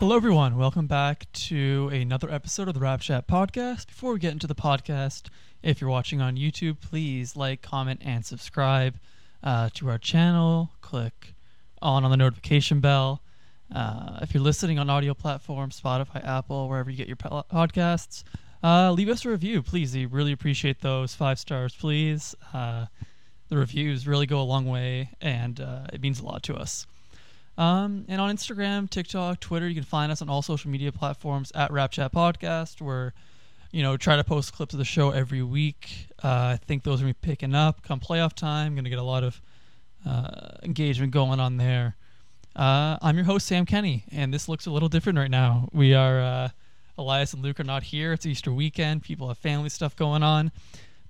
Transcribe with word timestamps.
Hello, 0.00 0.16
everyone. 0.16 0.56
Welcome 0.56 0.86
back 0.86 1.30
to 1.30 1.90
another 1.92 2.30
episode 2.30 2.68
of 2.68 2.72
the 2.72 2.80
Rap 2.80 3.02
Chat 3.02 3.26
podcast. 3.26 3.88
Before 3.88 4.14
we 4.14 4.18
get 4.18 4.32
into 4.32 4.46
the 4.46 4.54
podcast, 4.54 5.28
if 5.62 5.78
you're 5.78 5.90
watching 5.90 6.22
on 6.22 6.38
YouTube, 6.38 6.80
please 6.80 7.36
like, 7.36 7.60
comment, 7.60 8.00
and 8.02 8.24
subscribe 8.24 8.94
uh, 9.44 9.68
to 9.74 9.90
our 9.90 9.98
channel. 9.98 10.70
Click 10.80 11.34
on 11.82 12.02
on 12.02 12.10
the 12.10 12.16
notification 12.16 12.80
bell. 12.80 13.20
Uh, 13.74 14.20
if 14.22 14.32
you're 14.32 14.42
listening 14.42 14.78
on 14.78 14.88
audio 14.88 15.12
platforms, 15.12 15.78
Spotify, 15.78 16.26
Apple, 16.26 16.70
wherever 16.70 16.88
you 16.90 16.96
get 16.96 17.06
your 17.06 17.16
podcasts, 17.18 18.24
uh, 18.64 18.90
leave 18.92 19.10
us 19.10 19.26
a 19.26 19.28
review, 19.28 19.60
please. 19.60 19.94
We 19.94 20.06
really 20.06 20.32
appreciate 20.32 20.80
those 20.80 21.14
five 21.14 21.38
stars, 21.38 21.76
please. 21.76 22.34
Uh, 22.54 22.86
the 23.50 23.58
reviews 23.58 24.06
really 24.06 24.26
go 24.26 24.40
a 24.40 24.48
long 24.48 24.64
way, 24.64 25.10
and 25.20 25.60
uh, 25.60 25.88
it 25.92 26.00
means 26.00 26.20
a 26.20 26.24
lot 26.24 26.42
to 26.44 26.54
us. 26.54 26.86
Um, 27.60 28.06
and 28.08 28.22
on 28.22 28.34
Instagram, 28.34 28.88
TikTok, 28.88 29.38
Twitter, 29.38 29.68
you 29.68 29.74
can 29.74 29.84
find 29.84 30.10
us 30.10 30.22
on 30.22 30.30
all 30.30 30.40
social 30.40 30.70
media 30.70 30.90
platforms 30.92 31.52
at 31.54 31.70
Rap 31.70 31.90
Chat 31.90 32.10
Podcast. 32.10 32.80
Where 32.80 33.12
you 33.70 33.82
know 33.82 33.98
try 33.98 34.16
to 34.16 34.24
post 34.24 34.54
clips 34.54 34.72
of 34.72 34.78
the 34.78 34.84
show 34.86 35.10
every 35.10 35.42
week. 35.42 36.08
Uh, 36.24 36.56
I 36.56 36.58
think 36.64 36.84
those 36.84 37.00
are 37.00 37.04
gonna 37.04 37.12
be 37.12 37.18
picking 37.20 37.54
up 37.54 37.82
come 37.82 38.00
playoff 38.00 38.32
time. 38.32 38.74
Going 38.74 38.84
to 38.84 38.90
get 38.90 38.98
a 38.98 39.02
lot 39.02 39.24
of 39.24 39.42
uh, 40.06 40.56
engagement 40.62 41.12
going 41.12 41.38
on 41.38 41.58
there. 41.58 41.96
Uh, 42.56 42.96
I'm 43.02 43.16
your 43.16 43.26
host 43.26 43.46
Sam 43.46 43.66
Kenny, 43.66 44.04
and 44.10 44.32
this 44.32 44.48
looks 44.48 44.64
a 44.64 44.70
little 44.70 44.88
different 44.88 45.18
right 45.18 45.30
now. 45.30 45.68
We 45.70 45.92
are 45.92 46.18
uh, 46.18 46.48
Elias 46.96 47.34
and 47.34 47.42
Luke 47.42 47.60
are 47.60 47.64
not 47.64 47.82
here. 47.82 48.14
It's 48.14 48.24
Easter 48.24 48.54
weekend. 48.54 49.02
People 49.02 49.28
have 49.28 49.36
family 49.36 49.68
stuff 49.68 49.94
going 49.94 50.22
on, 50.22 50.50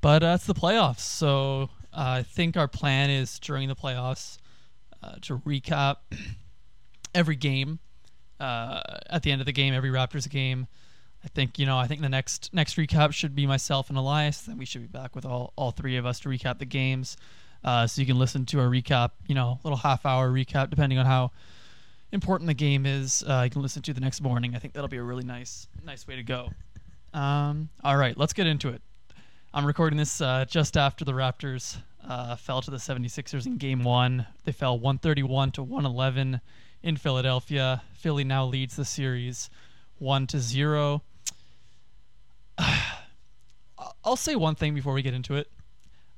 but 0.01 0.25
uh, 0.25 0.33
it's 0.35 0.47
the 0.47 0.55
playoffs. 0.55 0.99
So 0.99 1.71
uh, 1.93 2.19
I 2.19 2.23
think 2.25 2.57
our 2.57 2.67
plan 2.67 3.09
is 3.09 3.39
during 3.39 3.69
the 3.69 3.77
playoffs 3.77 4.39
uh, 5.03 5.15
to 5.23 5.39
recap 5.39 5.97
every 7.15 7.37
game. 7.37 7.79
Uh, 8.39 8.81
at 9.11 9.23
the 9.23 9.31
end 9.31 9.43
of 9.43 9.47
the 9.47 9.53
game, 9.53 9.75
every 9.75 9.91
Raptors 9.91 10.29
game. 10.29 10.67
I 11.23 11.29
think 11.29 11.59
you 11.59 11.67
know. 11.67 11.77
I 11.79 11.87
think 11.87 12.01
the 12.01 12.09
next 12.09 12.55
next 12.55 12.77
recap 12.77 13.13
should 13.13 13.35
be 13.35 13.47
myself 13.47 13.91
and 13.91 13.99
Elias. 13.99 14.41
Then 14.43 14.57
we 14.57 14.65
should 14.65 14.81
be 14.81 14.87
back 14.87 15.15
with 15.15 15.27
all 15.27 15.53
all 15.57 15.71
three 15.71 15.97
of 15.99 16.07
us 16.07 16.21
to 16.21 16.31
recap 16.31 16.59
the 16.59 16.65
games. 16.65 17.19
Uh, 17.63 17.87
so 17.87 18.01
you 18.01 18.07
can 18.07 18.19
listen 18.19 18.47
to 18.47 18.61
a 18.61 18.65
recap, 18.65 19.11
you 19.27 19.35
know, 19.35 19.61
little 19.63 19.77
half 19.77 20.07
hour 20.07 20.31
recap, 20.31 20.71
depending 20.71 20.99
on 20.99 21.05
how 21.05 21.31
important 22.13 22.49
the 22.49 22.55
game 22.55 22.87
is. 22.87 23.23
Uh, 23.27 23.43
you 23.45 23.51
can 23.51 23.61
listen 23.61 23.83
to 23.83 23.93
the 23.93 24.01
next 24.01 24.23
morning. 24.23 24.55
I 24.55 24.59
think 24.59 24.73
that'll 24.73 24.89
be 24.89 24.97
a 24.97 25.03
really 25.03 25.25
nice 25.25 25.67
nice 25.85 26.07
way 26.07 26.17
to 26.17 26.23
go. 26.23 26.51
Um, 27.13 27.69
all 27.85 27.97
right, 27.97 28.17
let's 28.17 28.33
get 28.33 28.47
into 28.47 28.71
it. 28.71 28.81
I'm 29.53 29.67
recording 29.67 29.99
this 29.99 30.21
uh, 30.21 30.45
just 30.49 30.77
after 30.77 31.05
the 31.05 31.13
Raptors 31.13 31.77
uh, 32.09 32.37
fell 32.37 32.63
to 32.63 32.71
the 32.71 32.77
76ers 32.77 33.47
in 33.47 33.57
game 33.57 33.85
one. 33.85 34.27
They 34.45 34.53
fell 34.53 34.79
131 34.79 35.53
to 35.53 35.63
111 35.63 36.41
in 36.83 36.97
Philadelphia. 36.97 37.83
Philly 37.93 38.25
now 38.25 38.45
leads 38.47 38.77
the 38.77 38.85
series 38.85 39.51
1 39.99 40.27
to 40.29 40.41
0. 40.41 41.03
I'll 44.05 44.17
say 44.17 44.37
one 44.37 44.55
thing 44.55 44.75
before 44.75 44.93
we 44.93 45.03
get 45.03 45.15
into 45.15 45.35
it. 45.35 45.51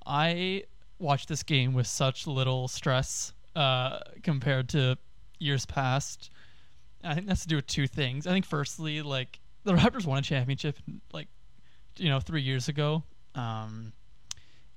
I 0.07 0.65
watched 0.99 1.29
this 1.29 1.43
game 1.43 1.75
with 1.75 1.87
such 1.87 2.27
little 2.27 2.69
stress 2.69 3.33
uh, 3.55 3.99
compared 4.23 4.69
to 4.71 4.97
years 5.39 5.67
past. 5.67 6.31
I 7.05 7.15
think 7.15 7.27
that's 7.27 7.43
to 7.43 7.49
do 7.49 7.57
with 7.57 7.67
two 7.67 7.87
things. 7.87 8.27
I 8.27 8.31
think 8.31 8.45
firstly, 8.45 9.03
like 9.03 9.41
the 9.65 9.73
Raptors 9.75 10.07
won 10.07 10.19
a 10.19 10.23
championship 10.23 10.79
like 11.13 11.29
you 11.97 12.09
know 12.09 12.21
three 12.21 12.43
years 12.43 12.69
ago, 12.69 13.03
um, 13.35 13.93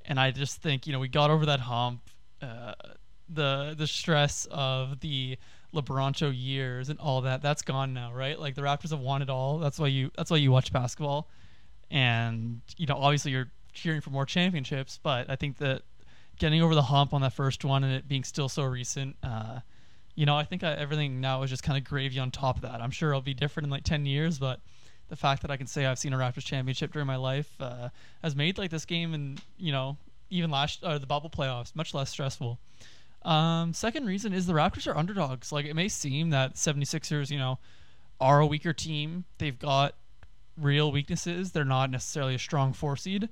and 0.08 0.20
I 0.20 0.31
just 0.31 0.61
think 0.61 0.88
you 0.88 0.94
know 0.94 1.00
we 1.00 1.08
got 1.08 1.30
over 1.30 1.45
that 1.48 1.59
hump. 1.59 2.02
Uh, 2.42 2.73
the 3.30 3.73
the 3.78 3.88
stress 3.88 4.47
of 4.52 5.00
the 5.00 5.38
LeBronto 5.73 6.31
years 6.36 6.90
and 6.90 7.00
all 7.00 7.22
that 7.22 7.41
that's 7.41 7.62
gone 7.62 7.94
now, 7.94 8.13
right? 8.13 8.40
Like 8.40 8.56
the 8.56 8.62
Raptors 8.62 8.91
have 8.91 9.00
won 9.00 9.22
it 9.22 9.29
all. 9.29 9.59
That's 9.59 9.79
why 9.79 9.88
you 9.88 10.12
that's 10.16 10.31
why 10.31 10.38
you 10.38 10.52
watch 10.52 10.72
basketball, 10.72 11.28
and 11.91 12.62
you 12.78 12.85
know 12.85 12.96
obviously 12.96 13.31
you're 13.31 13.52
cheering 13.74 14.02
for 14.02 14.09
more 14.09 14.25
championships. 14.25 15.00
But 15.02 15.29
I 15.29 15.35
think 15.35 15.57
that 15.57 15.81
getting 16.40 16.62
over 16.62 16.75
the 16.75 16.84
hump 16.84 17.13
on 17.13 17.22
that 17.22 17.34
first 17.34 17.63
one 17.66 17.84
and 17.84 17.94
it 17.94 18.08
being 18.08 18.24
still 18.24 18.50
so 18.50 18.63
recent, 18.63 19.16
uh, 19.24 19.59
you 20.16 20.25
know, 20.25 20.35
I 20.35 20.44
think 20.44 20.63
I, 20.63 20.74
everything 20.74 21.22
now 21.22 21.44
is 21.44 21.50
just 21.50 21.63
kind 21.63 21.78
of 21.78 21.84
gravy 21.84 22.19
on 22.19 22.31
top 22.31 22.58
of 22.58 22.62
that. 22.63 22.81
I'm 22.81 22.91
sure 22.91 23.09
it'll 23.09 23.22
be 23.22 23.34
different 23.34 23.66
in 23.66 23.69
like 23.72 23.84
ten 23.84 24.06
years, 24.06 24.40
but 24.40 24.59
the 25.09 25.16
fact 25.16 25.41
that 25.44 25.52
I 25.52 25.58
can 25.58 25.68
say 25.68 25.85
I've 25.85 26.00
seen 26.00 26.13
a 26.13 26.18
Raptors 26.18 26.46
championship 26.46 26.91
during 26.91 27.08
my 27.08 27.16
life 27.16 27.50
uh, 27.59 27.90
has 28.24 28.35
made 28.35 28.58
like 28.58 28.72
this 28.72 28.85
game 28.85 29.13
and 29.13 29.41
you 29.58 29.72
know 29.72 29.97
even 30.35 30.51
last 30.51 30.84
uh, 30.84 30.97
the 30.97 31.07
bubble 31.07 31.29
playoffs 31.29 31.75
much 31.75 31.94
less 31.94 32.09
stressful. 32.09 32.59
Um, 33.23 33.73
second 33.73 34.06
reason 34.06 34.34
is 34.34 34.46
the 34.46 34.53
Raptors 34.53 34.88
are 34.88 34.96
underdogs. 34.96 35.51
Like 35.51 35.66
it 35.66 35.73
may 35.73 35.88
seem 35.88 36.29
that 36.29 36.56
76ers, 36.56 37.31
you 37.31 37.40
know, 37.40 37.57
are 38.22 38.40
a 38.40 38.46
weaker 38.46 38.73
team. 38.73 39.25
They've 39.40 39.57
got 39.57 39.96
real 40.57 40.91
weaknesses. 40.91 41.51
They're 41.51 41.66
not 41.66 41.90
necessarily 41.90 42.35
a 42.35 42.40
strong 42.40 42.73
four 42.73 42.96
seed. 42.96 43.28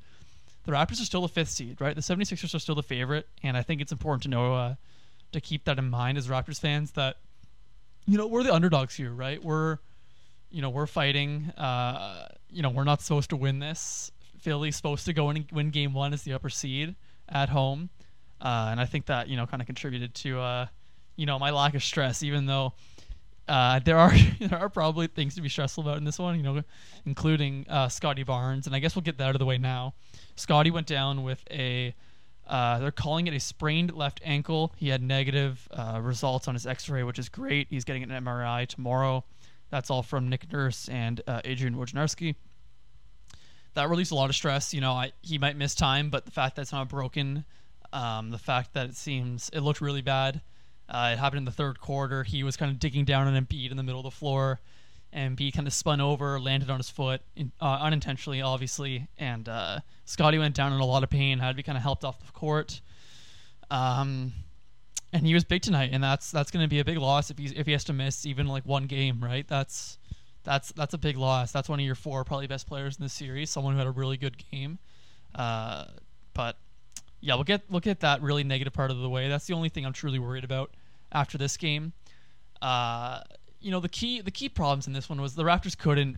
The 0.66 0.72
Raptors 0.72 1.02
are 1.02 1.06
still 1.06 1.26
a 1.26 1.28
fifth 1.28 1.50
seed, 1.50 1.80
right? 1.80 1.96
The 1.96 2.02
76ers 2.02 2.56
are 2.56 2.60
still 2.60 2.76
the 2.76 2.84
favorite, 2.84 3.28
and 3.44 3.58
I 3.58 3.62
think 3.62 3.82
it's 3.82 3.92
important 3.92 4.24
to 4.24 4.30
know 4.30 4.56
uh, 4.56 4.76
to 5.34 5.42
keep 5.42 5.66
that 5.66 5.78
in 5.78 5.90
mind 5.90 6.18
as 6.18 6.28
Raptors 6.28 6.60
fans 6.60 6.92
that 6.92 7.18
you 8.08 8.18
know 8.18 8.28
we're 8.28 8.44
the 8.44 8.54
underdogs 8.54 8.96
here, 8.96 9.12
right? 9.12 9.44
We're 9.44 9.78
you 10.50 10.62
know 10.62 10.70
we're 10.70 10.88
fighting. 10.88 11.50
Uh, 11.58 12.30
you 12.50 12.62
know 12.62 12.70
we're 12.70 12.84
not 12.84 13.02
supposed 13.02 13.30
to 13.32 13.36
win 13.36 13.60
this. 13.60 14.12
Philly's 14.44 14.76
supposed 14.76 15.06
to 15.06 15.14
go 15.14 15.30
and 15.30 15.46
win 15.52 15.70
game 15.70 15.94
one 15.94 16.14
as 16.14 16.24
the 16.24 16.34
upper 16.34 16.50
seed 16.50 16.96
at 17.30 17.48
home, 17.50 17.90
uh, 18.42 18.68
and 18.72 18.80
I 18.80 18.86
think 18.86 19.06
that 19.06 19.30
you 19.30 19.38
know 19.38 19.48
kind 19.48 19.62
of 19.62 19.66
contributed 19.66 20.14
to 20.16 20.40
uh, 20.40 20.66
you 21.16 21.26
know 21.26 21.40
my 21.40 21.50
lack 21.50 21.74
of 21.76 21.84
stress, 21.84 22.22
even 22.24 22.46
though. 22.46 22.74
Uh, 23.46 23.78
there 23.80 23.98
are 23.98 24.14
there 24.40 24.58
are 24.58 24.70
probably 24.70 25.06
things 25.06 25.36
to 25.36 25.42
be 25.42 25.50
stressful 25.50 25.84
about 25.84 25.98
in 25.98 26.06
this 26.06 26.18
one, 26.18 26.38
you 26.38 26.44
know, 26.44 26.62
including 27.06 27.66
uh, 27.70 27.90
Scottie 27.90 28.24
Barnes, 28.24 28.68
and 28.68 28.76
I 28.76 28.80
guess 28.80 28.96
we'll 28.96 29.02
get 29.02 29.18
that 29.18 29.28
out 29.28 29.36
of 29.36 29.40
the 29.40 29.46
way 29.46 29.58
now. 29.58 29.96
Scottie 30.38 30.72
went 30.72 30.88
down 30.88 31.24
with 31.24 31.44
a 31.52 31.94
uh, 32.48 32.80
they're 32.80 32.92
calling 32.92 33.28
it 33.28 33.34
a 33.34 33.42
sprained 33.42 33.94
left 33.94 34.22
ankle. 34.24 34.74
He 34.78 34.88
had 34.88 35.02
negative 35.02 35.68
uh, 35.72 36.00
results 36.02 36.48
on 36.48 36.54
his 36.56 36.66
X-ray, 36.66 37.04
which 37.04 37.20
is 37.20 37.28
great. 37.28 37.68
He's 37.70 37.84
getting 37.84 38.04
an 38.04 38.10
MRI 38.10 38.66
tomorrow. 38.66 39.26
That's 39.70 39.90
all 39.90 40.04
from 40.04 40.30
Nick 40.30 40.52
Nurse 40.52 40.88
and 40.88 41.20
uh, 41.28 41.42
Adrian 41.44 41.76
Wojnarowski. 41.76 42.36
That 43.76 43.90
released 43.90 44.12
a 44.12 44.16
lot 44.16 44.30
of 44.30 44.36
stress. 44.36 44.74
You 44.74 44.82
know, 44.82 44.94
I, 44.94 45.14
he 45.22 45.38
might 45.38 45.58
miss 45.58 45.74
time, 45.76 46.10
but 46.10 46.26
the 46.26 46.32
fact 46.32 46.56
that 46.56 46.64
it's 46.64 46.72
not 46.72 46.90
broken, 46.90 47.46
um, 47.92 48.30
the 48.32 48.38
fact 48.38 48.74
that 48.74 48.90
it 48.90 48.96
seems 48.96 49.50
it 49.54 49.62
looked 49.62 49.82
really 49.82 50.02
bad. 50.02 50.42
Uh, 50.90 51.12
it 51.14 51.20
happened 51.20 51.40
in 51.40 51.46
the 51.46 51.52
third 51.52 51.80
quarter. 51.80 52.24
He 52.24 52.44
was 52.44 52.58
kind 52.58 52.72
of 52.72 52.78
digging 52.78 53.06
down 53.06 53.28
on 53.28 53.34
Embiid 53.46 53.72
in 53.72 53.78
the 53.78 53.84
middle 53.84 54.02
of 54.02 54.04
the 54.06 54.12
floor. 54.12 54.60
and 55.14 55.38
Embiid 55.38 55.54
kind 55.54 55.68
of 55.68 55.74
spun 55.74 56.02
over, 56.02 56.40
landed 56.40 56.70
on 56.70 56.78
his 56.78 56.90
foot, 56.90 57.22
in, 57.36 57.52
uh, 57.62 57.78
unintentionally, 57.82 58.42
obviously. 58.42 59.08
And 59.18 59.48
uh, 59.48 59.80
Scottie 60.06 60.40
went 60.40 60.56
down 60.56 60.74
in 60.74 60.80
a 60.80 60.86
lot 60.86 61.04
of 61.04 61.10
pain, 61.10 61.40
had 61.40 61.50
to 61.50 61.56
be 61.56 61.64
kind 61.64 61.78
of 61.78 61.84
helped 61.84 62.04
off 62.04 62.20
the 62.26 62.32
court. 62.32 62.82
Um, 63.70 64.34
and 65.14 65.26
he 65.26 65.34
was 65.34 65.44
big 65.44 65.62
tonight, 65.62 65.92
and 65.94 66.04
that's 66.04 66.32
that's 66.32 66.50
going 66.50 66.64
to 66.64 66.68
be 66.68 66.80
a 66.80 66.86
big 66.86 66.98
loss 66.98 67.30
if 67.30 67.38
he 67.38 67.46
if 67.46 67.68
he 67.68 67.72
has 67.72 67.84
to 67.86 67.94
miss 67.94 68.26
even 68.26 68.48
like 68.48 68.66
one 68.66 68.86
game, 68.88 69.24
right? 69.24 69.48
That's 69.48 70.00
that's 70.44 70.72
that's 70.74 70.94
a 70.94 70.98
big 70.98 71.18
loss. 71.18 71.52
That's 71.52 71.70
one 71.70 71.80
of 71.80 71.86
your 71.86 71.96
four 71.96 72.24
probably 72.24 72.48
best 72.48 72.68
players 72.68 72.98
in 72.98 73.04
the 73.04 73.10
series, 73.10 73.50
someone 73.50 73.74
who 73.74 73.80
had 73.80 73.88
a 73.88 73.92
really 73.92 74.18
good 74.18 74.36
game. 74.52 74.80
Uh, 75.36 75.86
but 76.34 76.58
yeah, 77.22 77.36
we'll 77.36 77.44
get 77.44 77.62
we'll 77.70 77.80
get 77.80 78.02
that 78.02 78.22
really 78.22 78.44
negative 78.44 78.74
part 78.74 78.92
of 78.92 78.98
the 79.00 79.10
way. 79.10 79.30
That's 79.30 79.48
the 79.48 79.54
only 79.54 79.70
thing 79.70 79.86
I'm 79.86 79.94
truly 79.94 80.20
worried 80.20 80.44
about 80.44 80.72
after 81.12 81.38
this 81.38 81.58
game. 81.58 81.94
Uh, 82.62 83.22
you 83.62 83.72
know, 83.72 83.80
the 83.80 83.90
key 83.90 84.22
the 84.22 84.32
key 84.32 84.50
problems 84.50 84.88
in 84.88 84.94
this 84.94 85.10
one 85.10 85.22
was 85.22 85.36
the 85.36 85.44
Raptors 85.44 85.78
couldn't 85.78 86.18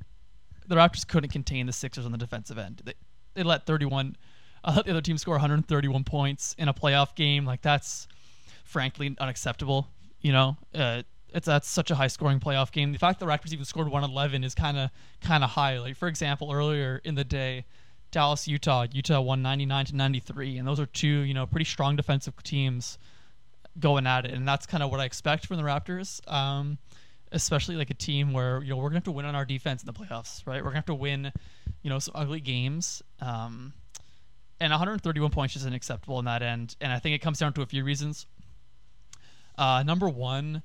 the 0.67 0.75
Raptors 0.75 1.07
couldn't 1.07 1.29
contain 1.29 1.67
the 1.67 1.73
Sixers 1.73 2.05
on 2.05 2.11
the 2.11 2.17
defensive 2.17 2.57
end. 2.57 2.81
They 2.83 2.93
they 3.35 3.43
let 3.43 3.65
31 3.65 4.15
uh, 4.63 4.81
the 4.81 4.91
other 4.91 5.01
team 5.01 5.17
score 5.17 5.35
131 5.35 6.03
points 6.03 6.55
in 6.57 6.67
a 6.67 6.73
playoff 6.73 7.13
game. 7.15 7.45
Like 7.45 7.61
that's 7.61 8.07
frankly 8.63 9.15
unacceptable. 9.19 9.87
You 10.21 10.31
know, 10.31 10.57
uh, 10.73 11.03
it's 11.35 11.45
that's 11.45 11.67
such 11.67 11.91
a 11.91 11.95
high 11.95 12.07
scoring 12.07 12.39
playoff 12.39 12.71
game. 12.71 12.93
The 12.93 12.97
fact 12.97 13.19
that 13.19 13.25
the 13.25 13.31
Raptors 13.31 13.51
even 13.51 13.65
scored 13.65 13.89
111 13.89 14.43
is 14.45 14.55
kind 14.55 14.77
of 14.77 14.89
kind 15.19 15.43
of 15.43 15.51
high. 15.51 15.77
Like 15.79 15.97
for 15.97 16.07
example, 16.07 16.51
earlier 16.51 17.01
in 17.03 17.15
the 17.15 17.25
day, 17.25 17.65
Dallas 18.09 18.47
Utah 18.47 18.87
Utah 18.89 19.19
won 19.19 19.41
99 19.41 19.85
to 19.87 19.95
93, 19.97 20.57
and 20.57 20.67
those 20.67 20.79
are 20.79 20.85
two 20.85 21.07
you 21.07 21.33
know 21.33 21.45
pretty 21.45 21.65
strong 21.65 21.97
defensive 21.97 22.41
teams 22.41 22.97
going 23.77 24.07
at 24.07 24.25
it, 24.25 24.31
and 24.31 24.47
that's 24.47 24.65
kind 24.65 24.81
of 24.81 24.89
what 24.89 25.01
I 25.01 25.05
expect 25.05 25.45
from 25.45 25.57
the 25.57 25.63
Raptors. 25.63 26.25
Um, 26.31 26.77
especially 27.33 27.75
like 27.75 27.89
a 27.89 27.95
team 27.95 28.31
where 28.31 28.63
you 28.63 28.69
know 28.69 28.77
we're 28.77 28.87
gonna 28.87 28.95
have 28.95 29.03
to 29.03 29.11
win 29.11 29.25
on 29.25 29.35
our 29.35 29.45
defense 29.45 29.83
in 29.83 29.87
the 29.87 29.93
playoffs, 29.93 30.47
right? 30.47 30.63
We're 30.63 30.69
gonna 30.69 30.77
have 30.77 30.85
to 30.85 30.95
win, 30.95 31.33
you 31.81 31.89
know, 31.89 31.99
some 31.99 32.13
ugly 32.15 32.39
games. 32.39 33.03
Um, 33.19 33.73
and 34.61 34.71
131 34.71 35.31
points 35.31 35.57
isn't 35.57 35.73
acceptable 35.73 36.17
in 36.19 36.25
that 36.25 36.41
end, 36.41 36.77
and 36.79 36.93
I 36.93 36.99
think 36.99 37.13
it 37.13 37.19
comes 37.19 37.39
down 37.39 37.51
to 37.53 37.61
a 37.61 37.65
few 37.65 37.83
reasons. 37.83 38.25
Uh, 39.57 39.83
number 39.83 40.07
one, 40.07 40.63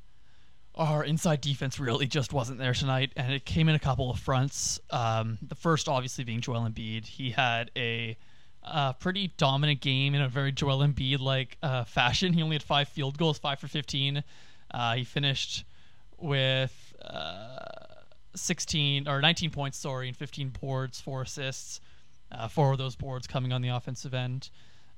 our 0.80 1.04
inside 1.04 1.42
defense 1.42 1.78
really 1.78 2.06
just 2.06 2.32
wasn't 2.32 2.58
there 2.58 2.72
tonight, 2.72 3.12
and 3.14 3.32
it 3.32 3.44
came 3.44 3.68
in 3.68 3.74
a 3.74 3.78
couple 3.78 4.10
of 4.10 4.18
fronts. 4.18 4.80
Um, 4.90 5.38
the 5.42 5.54
first, 5.54 5.88
obviously, 5.88 6.24
being 6.24 6.40
Joel 6.40 6.62
Embiid. 6.62 7.04
He 7.04 7.30
had 7.30 7.70
a 7.76 8.16
pretty 8.98 9.32
dominant 9.36 9.80
game 9.80 10.14
in 10.14 10.22
a 10.22 10.28
very 10.28 10.52
Joel 10.52 10.78
Embiid 10.78 11.20
like 11.20 11.58
uh, 11.62 11.84
fashion. 11.84 12.32
He 12.32 12.42
only 12.42 12.54
had 12.54 12.62
five 12.62 12.88
field 12.88 13.18
goals, 13.18 13.38
five 13.38 13.58
for 13.58 13.68
15. 13.68 14.24
Uh, 14.72 14.94
he 14.94 15.04
finished 15.04 15.64
with 16.18 16.94
uh, 17.04 17.58
16 18.34 19.06
or 19.06 19.20
19 19.20 19.50
points, 19.50 19.78
sorry, 19.78 20.08
and 20.08 20.16
15 20.16 20.56
boards, 20.60 21.00
four 21.00 21.22
assists. 21.22 21.80
Uh, 22.32 22.46
four 22.48 22.72
of 22.72 22.78
those 22.78 22.94
boards 22.94 23.26
coming 23.26 23.52
on 23.52 23.60
the 23.60 23.68
offensive 23.68 24.14
end. 24.14 24.50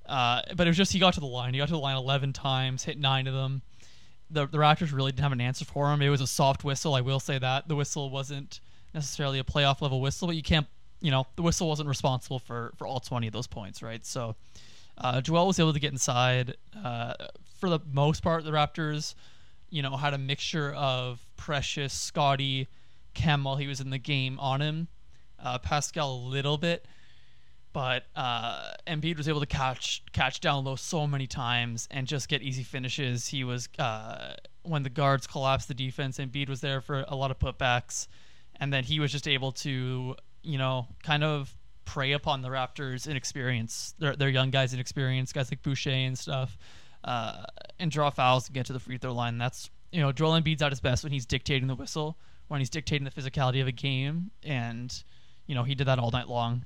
Uh, 0.06 0.42
but 0.54 0.66
it 0.66 0.70
was 0.70 0.76
just 0.76 0.92
he 0.92 0.98
got 0.98 1.14
to 1.14 1.20
the 1.20 1.26
line. 1.26 1.54
He 1.54 1.58
got 1.58 1.68
to 1.68 1.72
the 1.72 1.78
line 1.78 1.96
11 1.96 2.34
times, 2.34 2.84
hit 2.84 2.98
nine 2.98 3.26
of 3.26 3.34
them. 3.34 3.62
The, 4.32 4.46
the 4.46 4.58
Raptors 4.58 4.92
really 4.92 5.12
didn't 5.12 5.22
have 5.22 5.32
an 5.32 5.40
answer 5.40 5.64
for 5.64 5.92
him. 5.92 6.02
It 6.02 6.08
was 6.08 6.20
a 6.20 6.26
soft 6.26 6.64
whistle. 6.64 6.94
I 6.94 7.00
will 7.00 7.20
say 7.20 7.38
that 7.38 7.68
the 7.68 7.76
whistle 7.76 8.10
wasn't 8.10 8.60
necessarily 8.94 9.38
a 9.38 9.44
playoff 9.44 9.80
level 9.80 10.00
whistle, 10.00 10.26
but 10.26 10.36
you 10.36 10.42
can't, 10.42 10.66
you 11.00 11.10
know, 11.10 11.26
the 11.36 11.42
whistle 11.42 11.68
wasn't 11.68 11.88
responsible 11.88 12.38
for 12.38 12.72
for 12.76 12.86
all 12.86 13.00
20 13.00 13.26
of 13.26 13.32
those 13.32 13.46
points, 13.46 13.82
right? 13.82 14.04
So 14.04 14.36
uh, 14.98 15.20
Joel 15.20 15.46
was 15.46 15.58
able 15.58 15.72
to 15.72 15.80
get 15.80 15.92
inside. 15.92 16.56
Uh, 16.82 17.14
for 17.58 17.68
the 17.68 17.80
most 17.92 18.22
part, 18.22 18.44
the 18.44 18.50
Raptors, 18.50 19.14
you 19.70 19.82
know, 19.82 19.96
had 19.96 20.14
a 20.14 20.18
mixture 20.18 20.72
of 20.74 21.24
Precious, 21.36 21.92
Scottie, 21.92 22.68
Khem 23.14 23.44
while 23.44 23.56
he 23.56 23.66
was 23.66 23.80
in 23.80 23.90
the 23.90 23.98
game 23.98 24.38
on 24.38 24.60
him, 24.60 24.88
uh, 25.42 25.58
Pascal 25.58 26.12
a 26.14 26.22
little 26.28 26.58
bit, 26.58 26.86
but 27.72 28.04
uh, 28.14 28.72
Embiid 28.86 29.16
was 29.16 29.28
able 29.28 29.40
to 29.40 29.46
catch 29.46 30.02
catch 30.12 30.40
down 30.40 30.64
low 30.64 30.76
so 30.76 31.06
many 31.06 31.26
times 31.26 31.88
and 31.90 32.06
just 32.06 32.28
get 32.28 32.42
easy 32.42 32.62
finishes. 32.62 33.26
He 33.26 33.44
was 33.44 33.68
uh, 33.78 34.34
when 34.62 34.82
the 34.82 34.90
guards 34.90 35.26
collapsed 35.26 35.68
the 35.68 35.74
defense. 35.74 36.18
Embiid 36.18 36.48
was 36.48 36.60
there 36.60 36.80
for 36.80 37.04
a 37.08 37.16
lot 37.16 37.30
of 37.30 37.38
putbacks, 37.38 38.08
and 38.56 38.72
then 38.72 38.84
he 38.84 39.00
was 39.00 39.10
just 39.10 39.26
able 39.26 39.52
to 39.52 40.14
you 40.42 40.58
know 40.58 40.86
kind 41.02 41.24
of 41.24 41.54
prey 41.84 42.12
upon 42.12 42.42
the 42.42 42.48
Raptors' 42.48 43.08
inexperience, 43.08 43.94
their, 43.98 44.14
their 44.14 44.28
young 44.28 44.50
guys' 44.50 44.72
inexperience, 44.72 45.32
guys 45.32 45.50
like 45.50 45.62
Boucher 45.62 45.90
and 45.90 46.18
stuff, 46.18 46.56
uh, 47.04 47.44
and 47.78 47.90
draw 47.90 48.10
fouls 48.10 48.46
to 48.46 48.52
get 48.52 48.66
to 48.66 48.72
the 48.72 48.80
free 48.80 48.98
throw 48.98 49.12
line. 49.12 49.38
That's 49.38 49.70
you 49.92 50.00
know 50.00 50.12
Joel 50.12 50.40
Embiid's 50.40 50.62
at 50.62 50.72
his 50.72 50.80
best 50.80 51.04
when 51.04 51.12
he's 51.12 51.26
dictating 51.26 51.68
the 51.68 51.74
whistle, 51.74 52.18
when 52.48 52.60
he's 52.60 52.70
dictating 52.70 53.04
the 53.04 53.10
physicality 53.10 53.62
of 53.62 53.66
a 53.66 53.72
game, 53.72 54.30
and 54.42 55.02
you 55.46 55.54
know 55.54 55.62
he 55.62 55.74
did 55.74 55.86
that 55.86 55.98
all 55.98 56.10
night 56.10 56.28
long. 56.28 56.64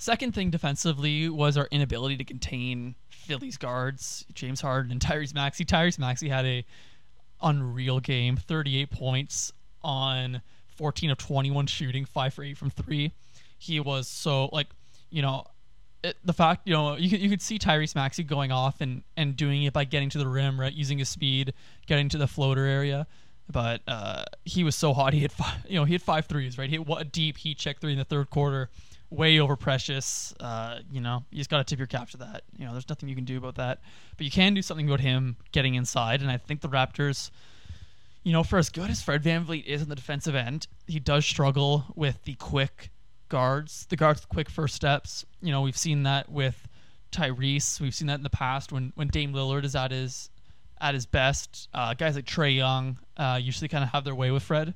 Second 0.00 0.34
thing 0.34 0.50
defensively 0.50 1.28
was 1.28 1.56
our 1.56 1.68
inability 1.70 2.16
to 2.16 2.24
contain 2.24 2.94
Philly's 3.10 3.56
guards, 3.56 4.24
James 4.34 4.60
Harden 4.60 4.90
and 4.90 5.00
Tyrese 5.00 5.34
Maxey. 5.34 5.64
Tyrese 5.64 5.98
Maxey 5.98 6.28
had 6.28 6.46
a 6.46 6.64
unreal 7.42 8.00
game, 8.00 8.36
38 8.36 8.90
points 8.90 9.52
on 9.82 10.42
14 10.76 11.10
of 11.10 11.18
21 11.18 11.66
shooting, 11.66 12.04
5 12.04 12.34
for 12.34 12.42
8 12.42 12.56
from 12.56 12.70
3 12.70 13.12
he 13.60 13.78
was 13.78 14.08
so 14.08 14.48
like 14.52 14.66
you 15.10 15.20
know 15.22 15.44
it, 16.02 16.16
the 16.24 16.32
fact 16.32 16.66
you 16.66 16.72
know 16.72 16.96
you 16.96 17.10
could, 17.10 17.20
you 17.20 17.28
could 17.28 17.42
see 17.42 17.58
Tyrese 17.58 17.94
Maxey 17.94 18.24
going 18.24 18.50
off 18.50 18.80
and 18.80 19.02
and 19.16 19.36
doing 19.36 19.62
it 19.64 19.74
by 19.74 19.84
getting 19.84 20.08
to 20.10 20.18
the 20.18 20.26
rim 20.26 20.58
right 20.58 20.72
using 20.72 20.98
his 20.98 21.10
speed 21.10 21.52
getting 21.86 22.08
to 22.08 22.18
the 22.18 22.26
floater 22.26 22.64
area. 22.64 23.06
But 23.52 23.82
uh, 23.88 24.24
he 24.44 24.62
was 24.62 24.76
so 24.76 24.94
hot. 24.94 25.12
He 25.12 25.20
hit 25.20 25.32
five 25.32 25.58
you 25.68 25.76
know 25.76 25.84
he 25.84 25.92
hit 25.92 26.02
five 26.02 26.24
threes 26.24 26.56
right? 26.56 26.70
He 26.70 26.76
hit 26.76 26.86
what 26.86 27.02
a 27.02 27.04
deep 27.04 27.36
heat 27.36 27.58
check 27.58 27.80
three 27.80 27.92
in 27.92 27.98
the 27.98 28.04
third 28.04 28.30
quarter 28.30 28.70
way 29.10 29.40
over 29.40 29.56
precious 29.56 30.32
uh, 30.40 30.78
you 30.90 31.00
know 31.00 31.24
you 31.30 31.38
just 31.38 31.50
got 31.50 31.58
to 31.58 31.64
tip 31.64 31.78
your 31.78 31.88
cap 31.88 32.08
to 32.10 32.16
that 32.16 32.42
you 32.56 32.64
know 32.64 32.72
there's 32.72 32.88
nothing 32.88 33.08
you 33.08 33.14
can 33.14 33.24
do 33.24 33.36
about 33.36 33.56
that 33.56 33.80
but 34.16 34.24
you 34.24 34.30
can 34.30 34.54
do 34.54 34.62
something 34.62 34.86
about 34.86 35.00
him 35.00 35.36
getting 35.52 35.74
inside 35.74 36.20
and 36.20 36.30
I 36.30 36.36
think 36.36 36.60
the 36.60 36.68
Raptors 36.68 37.30
you 38.22 38.32
know 38.32 38.44
for 38.44 38.58
as 38.58 38.70
good 38.70 38.88
as 38.88 39.02
Fred 39.02 39.22
VanVleet 39.22 39.64
is 39.64 39.82
on 39.82 39.88
the 39.88 39.96
defensive 39.96 40.34
end 40.34 40.68
he 40.86 41.00
does 41.00 41.26
struggle 41.26 41.86
with 41.96 42.22
the 42.22 42.34
quick 42.34 42.90
guards, 43.30 43.86
the 43.88 43.96
guards 43.96 44.20
with 44.20 44.28
quick 44.28 44.50
first 44.50 44.74
steps. 44.74 45.24
You 45.40 45.52
know, 45.52 45.62
we've 45.62 45.76
seen 45.76 46.02
that 46.02 46.28
with 46.28 46.68
Tyrese. 47.10 47.80
We've 47.80 47.94
seen 47.94 48.08
that 48.08 48.16
in 48.16 48.22
the 48.22 48.28
past 48.28 48.72
when 48.72 48.92
when 48.96 49.08
Dame 49.08 49.32
Lillard 49.32 49.64
is 49.64 49.74
at 49.74 49.90
his 49.90 50.28
at 50.82 50.92
his 50.92 51.06
best. 51.06 51.68
Uh, 51.72 51.94
guys 51.94 52.16
like 52.16 52.26
Trae 52.26 52.54
Young 52.54 52.98
uh, 53.16 53.38
usually 53.40 53.68
kind 53.68 53.82
of 53.82 53.90
have 53.90 54.04
their 54.04 54.14
way 54.14 54.30
with 54.30 54.42
Fred. 54.42 54.74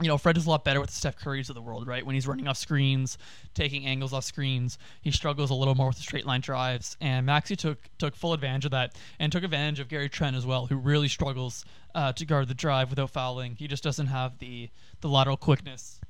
You 0.00 0.08
know, 0.08 0.18
Fred 0.18 0.36
is 0.36 0.46
a 0.46 0.50
lot 0.50 0.64
better 0.64 0.80
with 0.80 0.90
the 0.90 0.96
Steph 0.96 1.16
Currys 1.16 1.48
of 1.48 1.54
the 1.54 1.62
world, 1.62 1.86
right? 1.86 2.04
When 2.04 2.14
he's 2.14 2.26
running 2.26 2.48
off 2.48 2.56
screens, 2.56 3.16
taking 3.54 3.86
angles 3.86 4.12
off 4.12 4.24
screens, 4.24 4.76
he 5.02 5.12
struggles 5.12 5.50
a 5.50 5.54
little 5.54 5.76
more 5.76 5.86
with 5.86 5.96
the 5.96 6.02
straight 6.02 6.26
line 6.26 6.40
drives. 6.40 6.96
And 7.00 7.24
Maxey 7.24 7.54
took 7.54 7.78
took 7.98 8.16
full 8.16 8.32
advantage 8.32 8.64
of 8.64 8.72
that 8.72 8.96
and 9.20 9.30
took 9.30 9.44
advantage 9.44 9.78
of 9.78 9.88
Gary 9.88 10.08
Trent 10.08 10.34
as 10.34 10.44
well, 10.44 10.66
who 10.66 10.76
really 10.76 11.06
struggles 11.06 11.64
uh, 11.94 12.12
to 12.14 12.26
guard 12.26 12.48
the 12.48 12.54
drive 12.54 12.90
without 12.90 13.10
fouling. 13.10 13.54
He 13.54 13.68
just 13.68 13.84
doesn't 13.84 14.08
have 14.08 14.38
the 14.38 14.68
the 15.00 15.08
lateral 15.08 15.36
quickness 15.36 16.00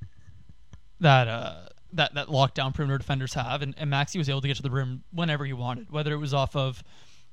that 1.01 1.29
uh, 1.29 1.67
that 1.93 2.15
that 2.15 2.29
lockdown 2.29 2.75
perimeter 2.75 2.99
defenders 2.99 3.35
have, 3.35 3.63
and, 3.63 3.75
and 3.77 3.91
Maxey 3.91 4.19
was 4.19 4.29
able 4.29 4.41
to 4.41 4.49
get 4.49 4.57
to 4.57 4.63
the 4.63 4.71
rim 4.71 5.05
whenever 5.13 5.45
he 5.45 5.53
wanted, 5.53 5.91
whether 5.91 6.13
it 6.13 6.19
was 6.19 6.35
off 6.35 6.57
of 6.57 6.83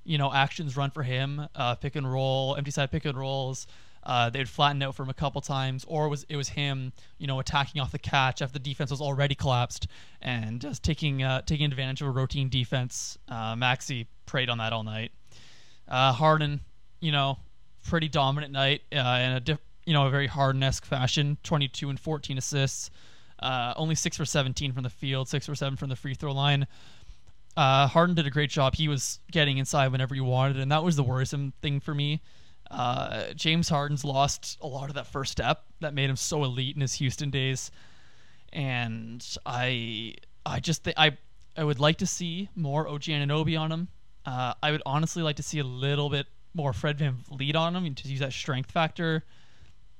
you 0.03 0.17
know 0.17 0.31
actions 0.33 0.77
run 0.77 0.91
for 0.91 1.03
him, 1.03 1.47
uh, 1.55 1.75
pick 1.75 1.95
and 1.95 2.11
roll, 2.11 2.55
empty 2.57 2.71
side 2.71 2.91
pick 2.91 3.05
and 3.05 3.17
rolls. 3.17 3.67
Uh, 4.03 4.29
they'd 4.29 4.49
flatten 4.49 4.81
out 4.81 4.95
for 4.95 5.03
him 5.03 5.09
a 5.09 5.13
couple 5.13 5.41
times, 5.41 5.85
or 5.87 6.05
it 6.05 6.09
was 6.09 6.25
it 6.27 6.35
was 6.35 6.49
him, 6.49 6.91
you 7.19 7.27
know, 7.27 7.39
attacking 7.39 7.81
off 7.81 7.91
the 7.91 7.99
catch 7.99 8.41
after 8.41 8.53
the 8.53 8.59
defense 8.59 8.89
was 8.89 9.01
already 9.01 9.35
collapsed 9.35 9.87
and 10.21 10.59
just 10.59 10.83
taking 10.83 11.21
uh, 11.21 11.41
taking 11.41 11.65
advantage 11.65 12.01
of 12.01 12.07
a 12.07 12.11
routine 12.11 12.49
defense. 12.49 13.17
Uh, 13.27 13.55
Maxey 13.55 14.07
preyed 14.25 14.49
on 14.49 14.57
that 14.57 14.73
all 14.73 14.83
night. 14.83 15.11
Uh, 15.87 16.11
Harden, 16.13 16.61
you 16.99 17.11
know, 17.11 17.37
pretty 17.87 18.07
dominant 18.07 18.51
night 18.51 18.81
uh, 18.91 19.19
in 19.21 19.31
a 19.33 19.39
diff- 19.39 19.59
you 19.85 19.93
know 19.93 20.07
a 20.07 20.09
very 20.09 20.27
Harden-esque 20.27 20.85
fashion. 20.85 21.37
22 21.43 21.89
and 21.89 21.99
14 21.99 22.37
assists. 22.37 22.89
Uh, 23.39 23.73
only 23.75 23.95
six 23.95 24.17
for 24.17 24.25
17 24.25 24.71
from 24.71 24.83
the 24.83 24.89
field, 24.89 25.27
six 25.27 25.47
for 25.47 25.55
seven 25.55 25.75
from 25.75 25.89
the 25.89 25.95
free 25.95 26.13
throw 26.13 26.31
line. 26.31 26.67
Uh, 27.57 27.87
Harden 27.87 28.15
did 28.15 28.27
a 28.27 28.29
great 28.29 28.49
job. 28.49 28.75
He 28.75 28.87
was 28.87 29.19
getting 29.31 29.57
inside 29.57 29.91
whenever 29.91 30.15
he 30.15 30.21
wanted, 30.21 30.57
and 30.57 30.71
that 30.71 30.83
was 30.83 30.95
the 30.95 31.03
worrisome 31.03 31.53
thing 31.61 31.79
for 31.79 31.93
me. 31.93 32.21
Uh, 32.71 33.33
James 33.33 33.67
Harden's 33.67 34.05
lost 34.05 34.57
a 34.61 34.67
lot 34.67 34.87
of 34.87 34.95
that 34.95 35.05
first 35.05 35.31
step 35.33 35.65
that 35.81 35.93
made 35.93 36.09
him 36.09 36.15
so 36.15 36.43
elite 36.43 36.75
in 36.75 36.81
his 36.81 36.93
Houston 36.95 37.29
days, 37.29 37.69
and 38.53 39.25
I, 39.45 40.15
I 40.45 40.61
just 40.61 40.87
I, 40.95 41.17
I 41.57 41.63
would 41.65 41.79
like 41.79 41.97
to 41.97 42.07
see 42.07 42.49
more 42.55 42.87
OG 42.87 43.03
Anunoby 43.03 43.59
on 43.59 43.71
him. 43.71 43.87
Uh, 44.25 44.53
I 44.63 44.71
would 44.71 44.81
honestly 44.85 45.21
like 45.21 45.35
to 45.35 45.43
see 45.43 45.59
a 45.59 45.65
little 45.65 46.09
bit 46.09 46.27
more 46.53 46.71
Fred 46.71 46.97
Van 46.97 47.17
VanVleet 47.29 47.55
on 47.55 47.75
him 47.75 47.93
to 47.93 48.07
use 48.07 48.19
that 48.19 48.31
strength 48.31 48.71
factor. 48.71 49.25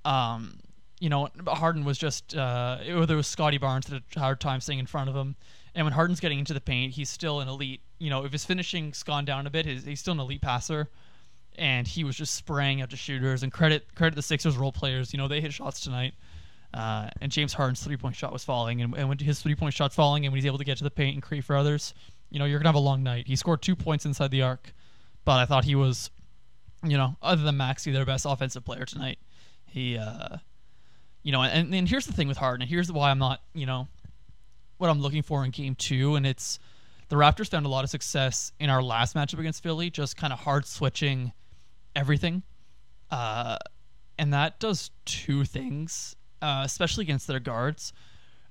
Um, 0.06 0.59
you 1.00 1.09
know, 1.09 1.29
Harden 1.47 1.83
was 1.83 1.97
just 1.97 2.35
uh, 2.38 2.77
it 2.85 2.94
was 2.94 3.27
Scottie 3.27 3.57
Barnes 3.57 3.88
had 3.88 4.03
a 4.15 4.19
hard 4.19 4.39
time 4.39 4.62
staying 4.62 4.79
in 4.79 4.85
front 4.85 5.09
of 5.09 5.15
him, 5.15 5.35
and 5.75 5.85
when 5.85 5.94
Harden's 5.94 6.19
getting 6.21 6.39
into 6.39 6.53
the 6.53 6.62
paint, 6.62 6.94
he's 6.94 7.09
still 7.09 7.41
an 7.41 7.50
elite. 7.50 7.81
You 8.00 8.09
know, 8.09 8.23
if 8.23 8.31
his 8.31 8.45
finishing's 8.45 9.04
gone 9.04 9.25
down 9.25 9.45
a 9.45 9.49
bit, 9.49 9.66
his, 9.66 9.83
he's 9.83 9.99
still 9.99 10.13
an 10.13 10.19
elite 10.19 10.42
passer, 10.42 10.90
and 11.61 11.87
he 11.87 12.03
was 12.03 12.15
just 12.15 12.33
spraying 12.33 12.81
out 12.81 12.89
to 12.89 12.97
shooters. 12.97 13.44
And 13.44 13.51
credit 13.53 13.94
credit 13.95 14.15
the 14.15 14.21
Sixers 14.23 14.57
role 14.57 14.71
players. 14.71 15.13
You 15.13 15.18
know, 15.18 15.27
they 15.27 15.39
hit 15.39 15.53
shots 15.53 15.80
tonight. 15.80 16.15
Uh, 16.73 17.09
and 17.21 17.31
James 17.31 17.53
Harden's 17.53 17.83
three 17.83 17.97
point 17.97 18.15
shot 18.15 18.33
was 18.33 18.44
falling, 18.44 18.81
and, 18.81 18.95
and 18.95 19.07
when 19.09 19.19
his 19.19 19.41
three 19.41 19.56
point 19.56 19.73
shot's 19.73 19.95
falling, 19.95 20.25
and 20.25 20.31
when 20.31 20.37
he's 20.37 20.45
able 20.45 20.57
to 20.57 20.63
get 20.63 20.77
to 20.77 20.83
the 20.83 20.91
paint 20.91 21.13
and 21.13 21.21
create 21.21 21.44
for 21.44 21.56
others, 21.56 21.94
you 22.30 22.39
know, 22.39 22.45
you're 22.45 22.59
gonna 22.59 22.69
have 22.69 22.75
a 22.75 22.80
long 22.80 23.03
night. 23.03 23.27
He 23.27 23.35
scored 23.35 23.61
two 23.61 23.75
points 23.75 24.06
inside 24.06 24.31
the 24.31 24.41
arc, 24.41 24.73
but 25.23 25.33
I 25.33 25.45
thought 25.45 25.65
he 25.65 25.75
was, 25.75 26.09
you 26.83 26.97
know, 26.97 27.18
other 27.21 27.44
than 27.44 27.57
Maxey, 27.57 27.91
their 27.91 28.06
best 28.06 28.25
offensive 28.25 28.63
player 28.65 28.85
tonight. 28.85 29.19
He 29.65 29.97
uh, 29.97 30.37
you 31.23 31.33
know, 31.33 31.44
and, 31.44 31.75
and 31.75 31.87
here's 31.87 32.06
the 32.06 32.13
thing 32.13 32.30
with 32.30 32.37
Harden, 32.37 32.61
and 32.61 32.69
here's 32.69 32.91
why 32.91 33.11
I'm 33.11 33.19
not, 33.19 33.41
you 33.53 33.65
know, 33.65 33.89
what 34.77 34.89
I'm 34.89 35.01
looking 35.01 35.23
for 35.23 35.44
in 35.44 35.51
game 35.51 35.75
two, 35.75 36.15
and 36.15 36.25
it's 36.25 36.57
the 37.09 37.18
Raptors 37.18 37.49
found 37.49 37.65
a 37.65 37.69
lot 37.69 37.83
of 37.83 37.89
success 37.89 38.53
in 38.61 38.69
our 38.69 38.81
last 38.81 39.13
matchup 39.13 39.39
against 39.39 39.61
Philly, 39.61 39.89
just 39.89 40.15
kind 40.15 40.31
of 40.31 40.39
hard 40.39 40.65
switching 40.65 41.33
everything. 41.95 42.44
Uh, 43.10 43.57
and 44.18 44.33
that 44.33 44.60
does 44.60 44.92
two 45.06 45.45
things, 45.45 46.16
uh, 46.42 46.62
especially 46.66 47.04
against 47.04 47.28
their 47.28 47.40
guards. 47.40 47.94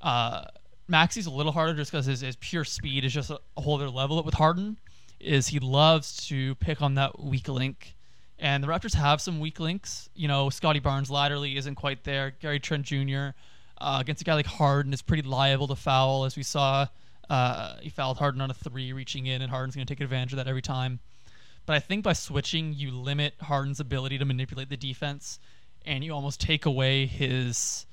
Uh, 0.00 0.44
Maxey's 0.88 1.26
a 1.26 1.30
little 1.30 1.52
harder 1.52 1.74
just 1.74 1.92
because 1.92 2.06
his, 2.06 2.20
his 2.20 2.36
pure 2.36 2.64
speed 2.64 3.04
is 3.04 3.12
just 3.12 3.30
a, 3.30 3.38
a 3.56 3.60
whole 3.60 3.76
other 3.76 3.88
level. 3.90 4.22
With 4.22 4.34
Harden, 4.34 4.78
is 5.18 5.48
he 5.48 5.60
loves 5.60 6.26
to 6.28 6.54
pick 6.56 6.82
on 6.82 6.94
that 6.94 7.22
weak 7.22 7.48
link 7.48 7.94
and 8.40 8.64
the 8.64 8.68
Raptors 8.68 8.94
have 8.94 9.20
some 9.20 9.38
weak 9.38 9.60
links. 9.60 10.08
You 10.14 10.26
know, 10.26 10.50
Scottie 10.50 10.80
Barnes 10.80 11.10
laterally 11.10 11.56
isn't 11.56 11.74
quite 11.74 12.04
there. 12.04 12.30
Gary 12.40 12.58
Trent 12.58 12.86
Jr. 12.86 13.28
Uh, 13.78 13.98
against 14.00 14.22
a 14.22 14.24
guy 14.24 14.34
like 14.34 14.46
Harden 14.46 14.92
is 14.92 15.02
pretty 15.02 15.22
liable 15.28 15.68
to 15.68 15.76
foul, 15.76 16.24
as 16.24 16.36
we 16.36 16.42
saw. 16.42 16.86
Uh, 17.28 17.76
he 17.80 17.90
fouled 17.90 18.16
Harden 18.16 18.40
on 18.40 18.50
a 18.50 18.54
three, 18.54 18.92
reaching 18.92 19.26
in, 19.26 19.42
and 19.42 19.50
Harden's 19.50 19.76
going 19.76 19.86
to 19.86 19.94
take 19.94 20.02
advantage 20.02 20.32
of 20.32 20.38
that 20.38 20.48
every 20.48 20.62
time. 20.62 21.00
But 21.66 21.76
I 21.76 21.78
think 21.78 22.02
by 22.02 22.14
switching, 22.14 22.72
you 22.72 22.90
limit 22.90 23.34
Harden's 23.40 23.80
ability 23.80 24.18
to 24.18 24.24
manipulate 24.24 24.68
the 24.68 24.76
defense, 24.76 25.38
and 25.84 26.02
you 26.02 26.12
almost 26.12 26.40
take 26.40 26.66
away 26.66 27.06
his 27.06 27.86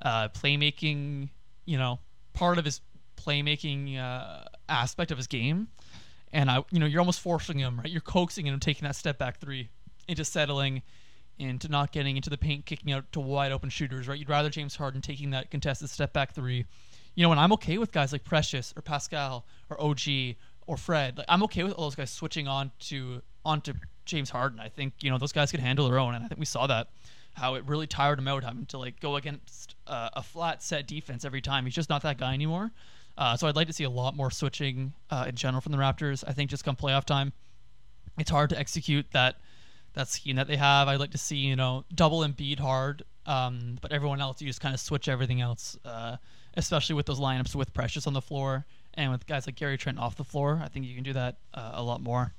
uh, 0.00 0.28
playmaking. 0.28 1.28
You 1.64 1.78
know, 1.78 2.00
part 2.32 2.58
of 2.58 2.64
his 2.64 2.80
playmaking 3.16 3.98
uh, 3.98 4.44
aspect 4.68 5.10
of 5.10 5.16
his 5.18 5.26
game. 5.26 5.68
And 6.32 6.50
I, 6.50 6.64
you 6.70 6.80
know, 6.80 6.86
you're 6.86 7.00
almost 7.00 7.20
forcing 7.20 7.58
him, 7.58 7.78
right? 7.78 7.90
You're 7.90 8.00
coaxing 8.00 8.46
him 8.46 8.58
taking 8.58 8.86
that 8.86 8.96
step 8.96 9.18
back 9.18 9.38
three 9.38 9.68
into 10.08 10.24
settling 10.24 10.82
into 11.38 11.68
not 11.68 11.92
getting 11.92 12.16
into 12.16 12.30
the 12.30 12.38
paint, 12.38 12.66
kicking 12.66 12.92
out 12.92 13.10
to 13.12 13.20
wide 13.20 13.52
open 13.52 13.70
shooters, 13.70 14.08
right? 14.08 14.18
You'd 14.18 14.28
rather 14.28 14.50
James 14.50 14.76
Harden 14.76 15.00
taking 15.00 15.30
that 15.30 15.50
contested 15.50 15.90
step 15.90 16.12
back 16.12 16.34
three. 16.34 16.66
You 17.14 17.24
know, 17.24 17.30
and 17.30 17.40
I'm 17.40 17.52
okay 17.54 17.78
with 17.78 17.92
guys 17.92 18.12
like 18.12 18.24
Precious 18.24 18.72
or 18.76 18.82
Pascal 18.82 19.44
or 19.68 19.80
OG 19.80 20.36
or 20.66 20.76
Fred. 20.76 21.18
Like 21.18 21.26
I'm 21.28 21.42
okay 21.44 21.62
with 21.62 21.72
all 21.74 21.84
those 21.84 21.94
guys 21.94 22.10
switching 22.10 22.48
on 22.48 22.70
to 22.80 23.22
onto 23.44 23.74
James 24.04 24.30
Harden. 24.30 24.60
I 24.60 24.68
think 24.68 24.94
you 25.00 25.10
know 25.10 25.18
those 25.18 25.32
guys 25.32 25.50
can 25.50 25.60
handle 25.60 25.88
their 25.88 25.98
own, 25.98 26.14
and 26.14 26.24
I 26.24 26.28
think 26.28 26.38
we 26.38 26.46
saw 26.46 26.66
that. 26.66 26.88
how 27.34 27.54
it 27.54 27.64
really 27.66 27.86
tired 27.86 28.18
him 28.18 28.28
out 28.28 28.44
having 28.44 28.66
to 28.66 28.78
like 28.78 29.00
go 29.00 29.16
against 29.16 29.74
uh, 29.86 30.10
a 30.14 30.22
flat 30.22 30.62
set 30.62 30.86
defense 30.86 31.24
every 31.24 31.40
time. 31.40 31.64
He's 31.64 31.74
just 31.74 31.88
not 31.90 32.02
that 32.02 32.18
guy 32.18 32.34
anymore. 32.34 32.70
Uh, 33.16 33.36
so 33.36 33.46
I'd 33.46 33.56
like 33.56 33.66
to 33.66 33.72
see 33.72 33.84
a 33.84 33.90
lot 33.90 34.16
more 34.16 34.30
switching 34.30 34.92
uh, 35.10 35.26
in 35.28 35.34
general 35.34 35.60
from 35.60 35.72
the 35.72 35.78
Raptors. 35.78 36.24
I 36.26 36.32
think 36.32 36.50
just 36.50 36.64
come 36.64 36.76
playoff 36.76 37.04
time, 37.04 37.32
it's 38.18 38.30
hard 38.30 38.50
to 38.50 38.58
execute 38.58 39.06
that 39.12 39.36
that 39.94 40.08
scheme 40.08 40.36
that 40.36 40.46
they 40.46 40.56
have. 40.56 40.88
I'd 40.88 41.00
like 41.00 41.10
to 41.10 41.18
see 41.18 41.36
you 41.36 41.56
know 41.56 41.84
double 41.94 42.20
Embiid 42.20 42.58
hard, 42.58 43.02
um, 43.26 43.78
but 43.80 43.92
everyone 43.92 44.20
else 44.20 44.40
you 44.40 44.46
just 44.46 44.60
kind 44.60 44.74
of 44.74 44.80
switch 44.80 45.08
everything 45.08 45.40
else, 45.40 45.78
uh, 45.84 46.16
especially 46.56 46.94
with 46.94 47.06
those 47.06 47.20
lineups 47.20 47.54
with 47.54 47.72
Precious 47.74 48.06
on 48.06 48.12
the 48.14 48.22
floor 48.22 48.66
and 48.94 49.10
with 49.10 49.26
guys 49.26 49.46
like 49.46 49.56
Gary 49.56 49.78
Trent 49.78 49.98
off 49.98 50.16
the 50.16 50.24
floor. 50.24 50.60
I 50.62 50.68
think 50.68 50.86
you 50.86 50.94
can 50.94 51.04
do 51.04 51.12
that 51.14 51.36
uh, 51.54 51.72
a 51.74 51.82
lot 51.82 52.00
more. 52.00 52.32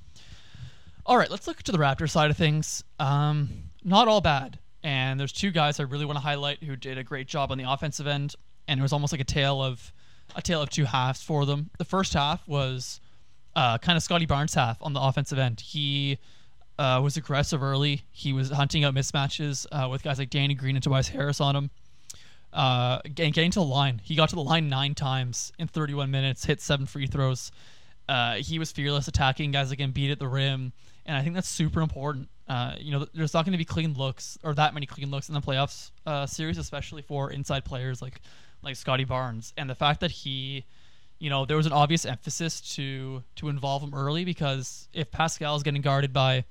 All 1.05 1.17
right, 1.17 1.29
let's 1.29 1.48
look 1.48 1.62
to 1.63 1.72
the 1.72 1.77
Raptors 1.77 2.12
side 2.12 2.31
of 2.31 2.38
things. 2.38 2.83
Um, 3.00 3.50
not 3.83 4.07
all 4.07 4.22
bad. 4.22 4.60
And 4.83 5.19
there's 5.19 5.31
two 5.31 5.51
guys 5.51 5.79
I 5.79 5.83
really 5.83 6.05
want 6.05 6.17
to 6.17 6.22
highlight 6.22 6.63
who 6.63 6.75
did 6.75 6.98
a 6.98 7.03
great 7.03 7.27
job 7.27 7.51
on 7.51 7.57
the 7.57 7.69
offensive 7.69 8.05
end, 8.05 8.36
and 8.67 8.79
it 8.79 8.83
was 8.83 8.93
almost 8.93 9.13
like 9.13 9.22
a 9.22 9.25
tale 9.25 9.62
of 9.63 9.93
a 10.36 10.41
tale 10.41 10.62
of 10.62 10.69
two 10.69 10.86
halves 10.86 11.22
for 11.22 11.45
them. 11.45 11.69
The 11.77 11.86
first 11.86 12.13
half 12.13 12.48
was 12.48 13.00
uh, 13.55 13.77
kind 13.77 13.98
of 13.98 14.03
Scottie 14.03 14.25
Barnes 14.25 14.53
half 14.53 14.77
on 14.81 14.93
the 14.93 15.00
offensive 15.01 15.38
end. 15.38 15.60
He 15.60 16.17
uh, 16.79 17.00
was 17.03 17.17
aggressive 17.17 17.62
early. 17.62 18.03
He 18.12 18.33
was 18.33 18.50
hunting 18.50 18.83
out 18.83 18.95
mismatches 18.95 19.65
uh, 19.72 19.88
with 19.89 20.03
guys 20.03 20.19
like 20.19 20.29
Danny 20.29 20.53
Green 20.53 20.75
and 20.75 20.83
Tobias 20.83 21.07
Harris 21.07 21.39
on 21.39 21.55
him. 21.55 21.69
Uh, 22.53 23.00
getting, 23.15 23.31
getting 23.31 23.51
to 23.51 23.60
the 23.60 23.65
line, 23.65 24.00
he 24.03 24.15
got 24.15 24.29
to 24.29 24.36
the 24.36 24.43
line 24.43 24.69
nine 24.69 24.93
times 24.93 25.51
in 25.57 25.67
31 25.67 26.12
minutes, 26.12 26.45
hit 26.45 26.62
seven 26.62 26.86
free 26.86 27.07
throws. 27.07 27.51
Uh, 28.07 28.36
he 28.36 28.60
was 28.60 28.72
fearless 28.72 29.07
attacking 29.07 29.51
guys 29.51 29.69
like 29.69 29.93
beat 29.93 30.12
at 30.12 30.19
the 30.19 30.27
rim, 30.27 30.72
and 31.05 31.17
I 31.17 31.24
think 31.24 31.36
that's 31.36 31.50
super 31.50 31.81
important. 31.81 32.29
Uh, 32.48 32.74
you 32.77 32.91
know, 32.91 33.07
there's 33.13 33.33
not 33.33 33.45
going 33.45 33.53
to 33.53 33.57
be 33.57 33.65
clean 33.65 33.93
looks 33.93 34.38
or 34.43 34.53
that 34.53 34.74
many 34.74 34.86
clean 34.86 35.10
looks 35.10 35.29
in 35.29 35.33
the 35.33 35.41
playoffs 35.41 35.91
uh, 36.05 36.25
series, 36.25 36.57
especially 36.57 37.01
for 37.01 37.31
inside 37.31 37.65
players 37.65 38.01
like 38.01 38.19
like 38.62 38.75
Scottie 38.75 39.05
Barnes. 39.05 39.53
And 39.57 39.69
the 39.69 39.75
fact 39.75 40.01
that 40.01 40.12
he, 40.12 40.65
you 41.19 41.29
know, 41.29 41.45
there 41.45 41.57
was 41.57 41.65
an 41.65 41.74
obvious 41.74 42.05
emphasis 42.05 42.62
to 42.75 43.24
to 43.38 43.50
involve 43.50 43.81
him 43.81 43.93
early 43.93 44.25
because 44.25 44.88
if 44.93 45.10
Pascal 45.10 45.55
is 45.55 45.63
getting 45.63 45.81
guarded 45.81 46.12
by, 46.13 46.43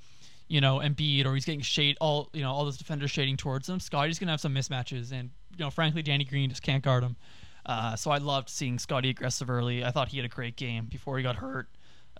you 0.52 0.60
know, 0.60 0.80
Embiid 0.80 1.24
or 1.24 1.32
he's 1.32 1.46
getting 1.46 1.62
shade 1.62 1.96
all 1.98 2.28
you 2.34 2.42
know 2.42 2.52
all 2.52 2.66
those 2.66 2.76
defenders 2.76 3.10
shading 3.10 3.38
towards 3.38 3.66
him, 3.66 3.80
Scottie's 3.80 4.18
to 4.18 4.26
have 4.26 4.38
some 4.38 4.54
mismatches, 4.54 5.10
and 5.10 5.30
you 5.56 5.64
know, 5.64 5.70
frankly, 5.70 6.02
Danny 6.02 6.24
Green 6.24 6.50
just 6.50 6.62
can't 6.62 6.84
guard 6.84 7.02
him. 7.02 7.16
Uh, 7.64 7.96
so 7.96 8.10
I 8.10 8.18
loved 8.18 8.50
seeing 8.50 8.78
Scottie 8.78 9.08
aggressive 9.08 9.48
early. 9.48 9.82
I 9.82 9.90
thought 9.90 10.08
he 10.08 10.18
had 10.18 10.26
a 10.26 10.28
great 10.28 10.56
game 10.56 10.88
before 10.90 11.16
he 11.16 11.22
got 11.22 11.36
hurt. 11.36 11.68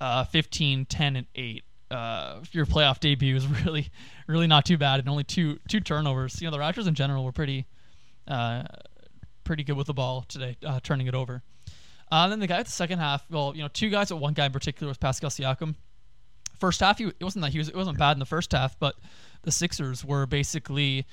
Uh, 0.01 0.25
15, 0.25 0.87
10, 0.87 1.17
and 1.17 1.27
8 1.35 1.63
uh, 1.91 2.41
your 2.53 2.65
playoff 2.65 3.01
debut 3.01 3.35
was 3.35 3.47
really, 3.65 3.91
really 4.27 4.47
not 4.47 4.65
too 4.65 4.79
bad, 4.79 4.99
and 4.99 5.11
only 5.11 5.25
two 5.25 5.59
two 5.69 5.81
turnovers. 5.81 6.41
You 6.41 6.47
know, 6.47 6.57
the 6.57 6.63
Raptors 6.63 6.89
in 6.89 6.95
general 6.95 7.25
were 7.25 7.33
pretty, 7.33 7.67
uh, 8.27 8.63
pretty 9.45 9.63
good 9.63 9.77
with 9.77 9.89
the 9.89 9.95
ball 9.95 10.25
today, 10.27 10.57
uh, 10.65 10.81
turning 10.83 11.07
it 11.07 11.15
over. 11.15 11.43
Uh, 12.11 12.29
then 12.29 12.41
the 12.41 12.47
guy 12.47 12.61
at 12.61 12.67
the 12.67 12.73
second 12.73 12.99
half, 12.99 13.25
well, 13.31 13.53
you 13.55 13.63
know, 13.63 13.69
two 13.69 13.91
guys, 13.91 14.09
but 14.09 14.17
one 14.17 14.33
guy 14.33 14.47
in 14.47 14.53
particular 14.53 14.89
was 14.89 14.97
Pascal 14.97 15.29
Siakam. 15.29 15.75
First 16.63 16.79
half, 16.79 16.99
he 16.99 17.07
it 17.07 17.25
wasn't 17.25 17.43
that 17.43 17.51
he 17.51 17.59
was 17.59 17.69
it 17.69 17.75
wasn't 17.75 17.99
bad 17.99 18.13
in 18.13 18.21
the 18.21 18.25
first 18.25 18.53
half, 18.53 18.79
but 18.79 18.95
the 19.43 19.51
Sixers 19.51 20.05
were 20.05 20.27
basically, 20.27 21.05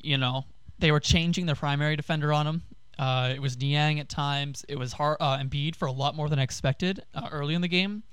you 0.00 0.16
know, 0.16 0.44
they 0.78 0.92
were 0.92 1.00
changing 1.00 1.46
their 1.46 1.56
primary 1.56 1.96
defender 1.96 2.32
on 2.32 2.46
him. 2.46 2.62
Uh, 3.00 3.32
it 3.34 3.42
was 3.42 3.58
Niang 3.58 3.98
at 3.98 4.08
times. 4.08 4.64
It 4.68 4.78
was 4.78 4.92
hard, 4.92 5.16
uh, 5.18 5.38
Embiid 5.38 5.74
for 5.74 5.86
a 5.86 5.90
lot 5.90 6.14
more 6.14 6.28
than 6.28 6.38
I 6.38 6.44
expected 6.44 7.02
uh, 7.16 7.28
early 7.32 7.54
in 7.54 7.62
the 7.62 7.66
game. 7.66 8.04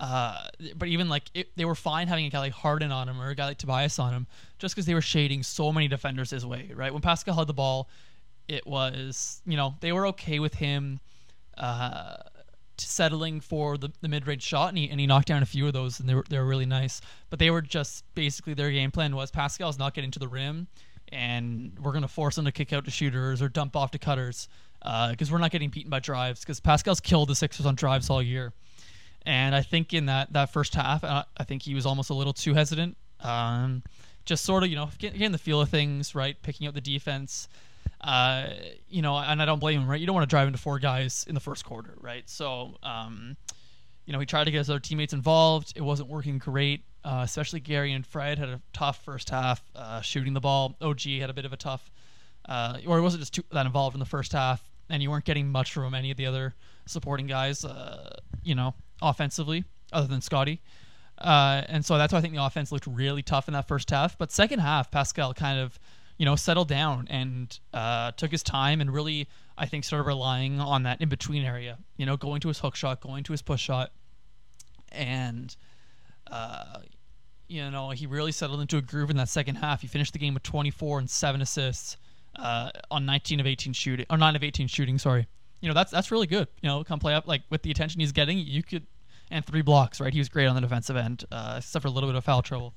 Uh, 0.00 0.48
but 0.74 0.88
even 0.88 1.08
like 1.08 1.30
it, 1.32 1.46
they 1.54 1.64
were 1.64 1.76
fine 1.76 2.08
having 2.08 2.26
a 2.26 2.28
guy 2.28 2.40
like 2.40 2.52
Harden 2.52 2.90
on 2.90 3.08
him 3.08 3.20
or 3.20 3.28
a 3.28 3.36
guy 3.36 3.46
like 3.46 3.58
Tobias 3.58 4.00
on 4.00 4.12
him, 4.12 4.26
just 4.58 4.74
because 4.74 4.86
they 4.86 4.94
were 4.94 5.00
shading 5.00 5.44
so 5.44 5.72
many 5.72 5.86
defenders 5.86 6.30
his 6.30 6.44
way. 6.44 6.72
Right 6.74 6.92
when 6.92 7.02
Pascal 7.02 7.36
had 7.36 7.46
the 7.46 7.54
ball, 7.54 7.88
it 8.48 8.66
was 8.66 9.42
you 9.46 9.56
know 9.56 9.76
they 9.78 9.92
were 9.92 10.08
okay 10.08 10.40
with 10.40 10.54
him 10.54 10.98
uh, 11.56 12.16
settling 12.80 13.40
for 13.40 13.76
the, 13.78 13.92
the 14.00 14.08
mid 14.08 14.26
range 14.26 14.42
shot, 14.42 14.68
and 14.70 14.78
he 14.78 14.88
and 14.88 15.00
he 15.00 15.06
knocked 15.06 15.28
down 15.28 15.42
a 15.42 15.46
few 15.46 15.66
of 15.66 15.72
those, 15.72 16.00
and 16.00 16.08
they 16.08 16.14
were 16.14 16.24
they 16.28 16.38
were 16.38 16.46
really 16.46 16.66
nice. 16.66 17.00
But 17.30 17.38
they 17.38 17.50
were 17.50 17.62
just 17.62 18.04
basically 18.14 18.54
their 18.54 18.70
game 18.70 18.90
plan 18.90 19.14
was 19.14 19.30
Pascal's 19.30 19.78
not 19.78 19.94
getting 19.94 20.10
to 20.12 20.18
the 20.18 20.28
rim, 20.28 20.66
and 21.10 21.72
we're 21.80 21.92
gonna 21.92 22.08
force 22.08 22.38
him 22.38 22.44
to 22.44 22.52
kick 22.52 22.72
out 22.72 22.84
to 22.84 22.90
shooters 22.90 23.42
or 23.42 23.48
dump 23.48 23.76
off 23.76 23.90
to 23.92 23.98
cutters 23.98 24.48
because 25.10 25.30
uh, 25.30 25.32
we're 25.32 25.38
not 25.38 25.50
getting 25.50 25.70
beaten 25.70 25.90
by 25.90 26.00
drives 26.00 26.40
because 26.40 26.60
Pascal's 26.60 27.00
killed 27.00 27.28
the 27.28 27.34
Sixers 27.34 27.66
on 27.66 27.74
drives 27.74 28.10
all 28.10 28.22
year. 28.22 28.52
And 29.24 29.54
I 29.54 29.62
think 29.62 29.92
in 29.92 30.06
that 30.06 30.32
that 30.34 30.52
first 30.52 30.74
half, 30.74 31.02
uh, 31.02 31.24
I 31.36 31.44
think 31.44 31.62
he 31.62 31.74
was 31.74 31.86
almost 31.86 32.10
a 32.10 32.14
little 32.14 32.32
too 32.32 32.54
hesitant. 32.54 32.96
Um, 33.20 33.82
just 34.24 34.44
sort 34.44 34.62
of, 34.62 34.68
you 34.68 34.76
know, 34.76 34.90
getting 34.98 35.32
the 35.32 35.38
feel 35.38 35.60
of 35.60 35.68
things, 35.68 36.14
right? 36.14 36.40
Picking 36.42 36.66
up 36.66 36.74
the 36.74 36.80
defense. 36.80 37.48
Uh, 38.00 38.50
you 38.88 39.02
know, 39.02 39.16
and 39.16 39.40
I 39.40 39.44
don't 39.44 39.58
blame 39.58 39.80
him, 39.80 39.88
right? 39.88 40.00
You 40.00 40.06
don't 40.06 40.14
want 40.14 40.28
to 40.28 40.32
drive 40.32 40.46
into 40.46 40.58
four 40.58 40.78
guys 40.78 41.24
in 41.28 41.34
the 41.34 41.40
first 41.40 41.64
quarter, 41.64 41.94
right? 42.00 42.28
So, 42.28 42.76
um, 42.82 43.36
you 44.04 44.12
know, 44.12 44.20
he 44.20 44.26
tried 44.26 44.44
to 44.44 44.50
get 44.50 44.58
his 44.58 44.70
other 44.70 44.80
teammates 44.80 45.12
involved. 45.12 45.72
It 45.76 45.82
wasn't 45.82 46.08
working 46.08 46.38
great, 46.38 46.84
uh, 47.04 47.22
especially 47.24 47.60
Gary 47.60 47.92
and 47.92 48.06
Fred 48.06 48.38
had 48.38 48.48
a 48.48 48.60
tough 48.72 49.02
first 49.04 49.30
half 49.30 49.62
uh, 49.74 50.00
shooting 50.00 50.34
the 50.34 50.40
ball. 50.40 50.76
OG 50.80 51.00
had 51.02 51.30
a 51.30 51.34
bit 51.34 51.44
of 51.44 51.52
a 51.52 51.56
tough, 51.56 51.90
uh, 52.48 52.78
or 52.86 52.98
it 52.98 53.02
wasn't 53.02 53.22
just 53.22 53.34
too, 53.34 53.42
that 53.50 53.66
involved 53.66 53.94
in 53.94 54.00
the 54.00 54.06
first 54.06 54.32
half, 54.32 54.62
and 54.88 55.02
you 55.02 55.10
weren't 55.10 55.24
getting 55.24 55.48
much 55.50 55.72
from 55.72 55.94
any 55.94 56.10
of 56.10 56.16
the 56.16 56.26
other 56.26 56.54
supporting 56.86 57.26
guys. 57.26 57.64
Uh, 57.64 58.16
you 58.42 58.54
know, 58.54 58.74
offensively, 59.02 59.64
other 59.92 60.06
than 60.06 60.20
Scottie. 60.20 60.60
Uh, 61.18 61.62
and 61.68 61.84
so 61.84 61.96
that's 61.96 62.12
why 62.12 62.18
I 62.18 62.22
think 62.22 62.34
the 62.34 62.44
offense 62.44 62.70
looked 62.70 62.86
really 62.86 63.22
tough 63.22 63.48
in 63.48 63.54
that 63.54 63.66
first 63.66 63.90
half. 63.90 64.18
But 64.18 64.30
second 64.30 64.60
half, 64.60 64.90
Pascal 64.90 65.34
kind 65.34 65.58
of, 65.58 65.78
you 66.18 66.24
know, 66.24 66.36
settled 66.36 66.68
down 66.68 67.06
and 67.10 67.58
uh, 67.72 68.12
took 68.12 68.30
his 68.30 68.42
time 68.42 68.80
and 68.80 68.92
really, 68.92 69.28
I 69.56 69.66
think, 69.66 69.84
started 69.84 70.04
relying 70.04 70.60
on 70.60 70.84
that 70.84 71.00
in 71.00 71.08
between 71.08 71.44
area. 71.44 71.78
You 71.96 72.06
know, 72.06 72.16
going 72.16 72.40
to 72.42 72.48
his 72.48 72.58
hook 72.58 72.76
shot, 72.76 73.00
going 73.00 73.24
to 73.24 73.32
his 73.32 73.42
push 73.42 73.60
shot, 73.60 73.92
and 74.92 75.54
uh, 76.30 76.80
you 77.48 77.70
know 77.70 77.90
he 77.90 78.06
really 78.06 78.32
settled 78.32 78.60
into 78.60 78.76
a 78.76 78.82
groove 78.82 79.10
in 79.10 79.16
that 79.16 79.28
second 79.28 79.56
half. 79.56 79.82
He 79.82 79.86
finished 79.86 80.12
the 80.12 80.18
game 80.18 80.34
with 80.34 80.42
24 80.42 81.00
and 81.00 81.10
seven 81.10 81.40
assists 81.42 81.96
uh, 82.36 82.70
on 82.90 83.06
19 83.06 83.40
of 83.40 83.46
18 83.46 83.72
shooting, 83.72 84.06
or 84.10 84.16
nine 84.16 84.36
of 84.36 84.42
18 84.42 84.66
shooting. 84.68 84.98
Sorry 84.98 85.26
you 85.60 85.68
know 85.68 85.74
that's 85.74 85.90
that's 85.90 86.10
really 86.10 86.26
good. 86.26 86.48
You 86.62 86.68
know, 86.68 86.84
come 86.84 86.98
play 86.98 87.14
up 87.14 87.26
like 87.26 87.42
with 87.50 87.62
the 87.62 87.70
attention 87.70 88.00
he's 88.00 88.12
getting, 88.12 88.38
you 88.38 88.62
could 88.62 88.86
and 89.30 89.44
three 89.44 89.62
blocks, 89.62 90.00
right? 90.00 90.12
He 90.12 90.20
was 90.20 90.28
great 90.28 90.46
on 90.46 90.54
the 90.54 90.60
defensive 90.60 90.96
end, 90.96 91.24
uh, 91.32 91.60
a 91.60 91.88
little 91.88 92.08
bit 92.08 92.14
of 92.14 92.24
foul 92.24 92.42
trouble. 92.42 92.74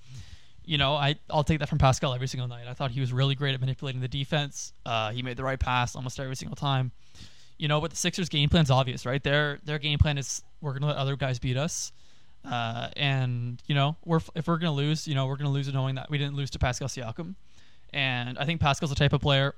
You 0.70 0.78
know, 0.78 0.94
I 0.94 1.16
I'll 1.32 1.44
take 1.44 1.60
that 1.60 1.68
from 1.68 1.80
Pascal 1.80 2.14
every 2.14 2.28
single 2.28 2.48
night. 2.48 2.68
I 2.68 2.76
thought 2.76 2.92
he 2.92 3.00
was 3.00 3.12
really 3.12 3.34
great 3.34 3.56
at 3.56 3.60
manipulating 3.60 4.02
the 4.02 4.08
defense. 4.08 4.72
Uh, 4.86 5.10
he 5.12 5.24
made 5.24 5.36
the 5.36 5.44
right 5.44 5.60
pass 5.60 5.96
almost 5.96 6.20
every 6.20 6.36
single 6.36 6.56
time. 6.56 6.92
You 7.58 7.68
know, 7.68 7.82
but 7.82 7.90
the 7.90 7.98
Sixers' 7.98 8.30
game 8.30 8.50
plan's 8.50 8.70
obvious, 8.70 9.04
right? 9.04 9.22
Their 9.24 9.60
their 9.66 9.80
game 9.80 9.98
plan 9.98 10.20
is 10.20 10.44
we're 10.62 10.74
gonna 10.74 10.86
let 10.86 10.98
other 10.98 11.16
guys 11.16 11.40
beat 11.40 11.58
us. 11.58 11.92
Uh, 12.46 12.90
and 12.96 13.60
you 13.66 13.74
know, 13.74 13.96
we're 14.06 14.20
if 14.36 14.48
we're 14.48 14.60
gonna 14.60 14.72
lose, 14.72 15.08
you 15.08 15.16
know, 15.16 15.26
we're 15.26 15.38
gonna 15.38 15.50
lose 15.50 15.74
knowing 15.74 15.96
that 15.96 16.08
we 16.12 16.20
didn't 16.20 16.36
lose 16.36 16.52
to 16.52 16.60
Pascal 16.60 16.88
Siakam. 16.88 17.34
And 17.92 18.38
I 18.38 18.46
think 18.46 18.62
Pascal's 18.62 18.92
the 18.92 18.96
type 18.96 19.14
of 19.14 19.22
player, 19.22 19.56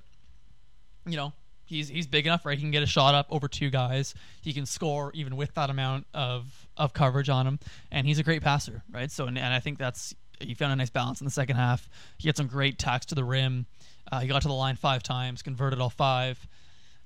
you 1.05 1.17
know, 1.17 1.33
He's 1.71 1.87
he's 1.87 2.05
big 2.05 2.25
enough, 2.27 2.45
right? 2.45 2.57
He 2.57 2.63
can 2.63 2.71
get 2.71 2.83
a 2.83 2.87
shot 2.87 3.15
up 3.15 3.27
over 3.29 3.47
two 3.47 3.69
guys. 3.69 4.13
He 4.41 4.51
can 4.51 4.65
score 4.65 5.11
even 5.13 5.37
with 5.37 5.53
that 5.53 5.69
amount 5.69 6.05
of 6.13 6.67
of 6.75 6.93
coverage 6.93 7.29
on 7.29 7.47
him, 7.47 7.59
and 7.89 8.05
he's 8.05 8.19
a 8.19 8.23
great 8.23 8.41
passer, 8.41 8.83
right? 8.91 9.09
So 9.09 9.25
and, 9.25 9.37
and 9.37 9.53
I 9.53 9.61
think 9.61 9.77
that's 9.77 10.13
he 10.41 10.53
found 10.53 10.73
a 10.73 10.75
nice 10.75 10.89
balance 10.89 11.21
in 11.21 11.25
the 11.25 11.31
second 11.31 11.55
half. 11.55 11.89
He 12.17 12.27
had 12.27 12.37
some 12.37 12.47
great 12.47 12.79
tacks 12.79 13.05
to 13.07 13.15
the 13.15 13.23
rim. 13.23 13.65
Uh, 14.11 14.19
he 14.19 14.27
got 14.27 14.41
to 14.41 14.47
the 14.47 14.53
line 14.53 14.75
five 14.75 15.03
times, 15.03 15.41
converted 15.41 15.79
all 15.79 15.89
five. 15.89 16.45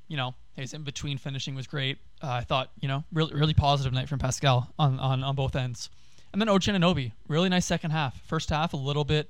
You 0.07 0.17
know, 0.17 0.35
his 0.53 0.73
in 0.73 0.83
between 0.83 1.17
finishing 1.17 1.55
was 1.55 1.67
great. 1.67 1.97
Uh, 2.21 2.31
I 2.31 2.41
thought, 2.41 2.71
you 2.79 2.87
know, 2.87 3.03
really 3.13 3.33
really 3.33 3.53
positive 3.53 3.93
night 3.93 4.09
from 4.09 4.19
Pascal 4.19 4.73
on 4.79 4.99
on, 4.99 5.23
on 5.23 5.35
both 5.35 5.55
ends. 5.55 5.89
And 6.33 6.41
then 6.41 6.49
OG 6.49 6.63
Anunoby, 6.63 7.13
really 7.27 7.49
nice 7.49 7.65
second 7.65 7.91
half. 7.91 8.19
First 8.27 8.49
half 8.49 8.73
a 8.73 8.77
little 8.77 9.05
bit, 9.05 9.29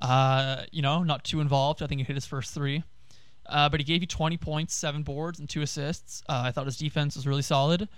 uh, 0.00 0.62
you 0.70 0.82
know, 0.82 1.02
not 1.02 1.24
too 1.24 1.40
involved. 1.40 1.82
I 1.82 1.86
think 1.88 2.00
he 2.00 2.04
hit 2.04 2.14
his 2.14 2.26
first 2.26 2.54
three. 2.54 2.84
Uh, 3.48 3.68
but 3.68 3.80
he 3.80 3.84
gave 3.84 4.02
you 4.02 4.06
20 4.06 4.36
points, 4.36 4.74
seven 4.74 5.02
boards, 5.02 5.38
and 5.38 5.48
two 5.48 5.62
assists. 5.62 6.22
Uh, 6.28 6.42
I 6.44 6.52
thought 6.52 6.66
his 6.66 6.76
defense 6.76 7.16
was 7.16 7.26
really 7.26 7.42
solid. 7.42 7.88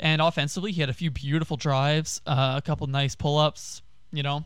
And 0.00 0.20
offensively, 0.20 0.72
he 0.72 0.80
had 0.80 0.90
a 0.90 0.94
few 0.94 1.10
beautiful 1.10 1.56
drives, 1.56 2.20
uh, 2.26 2.54
a 2.56 2.62
couple 2.62 2.86
nice 2.86 3.14
pull 3.14 3.38
ups. 3.38 3.82
You 4.12 4.22
know, 4.22 4.44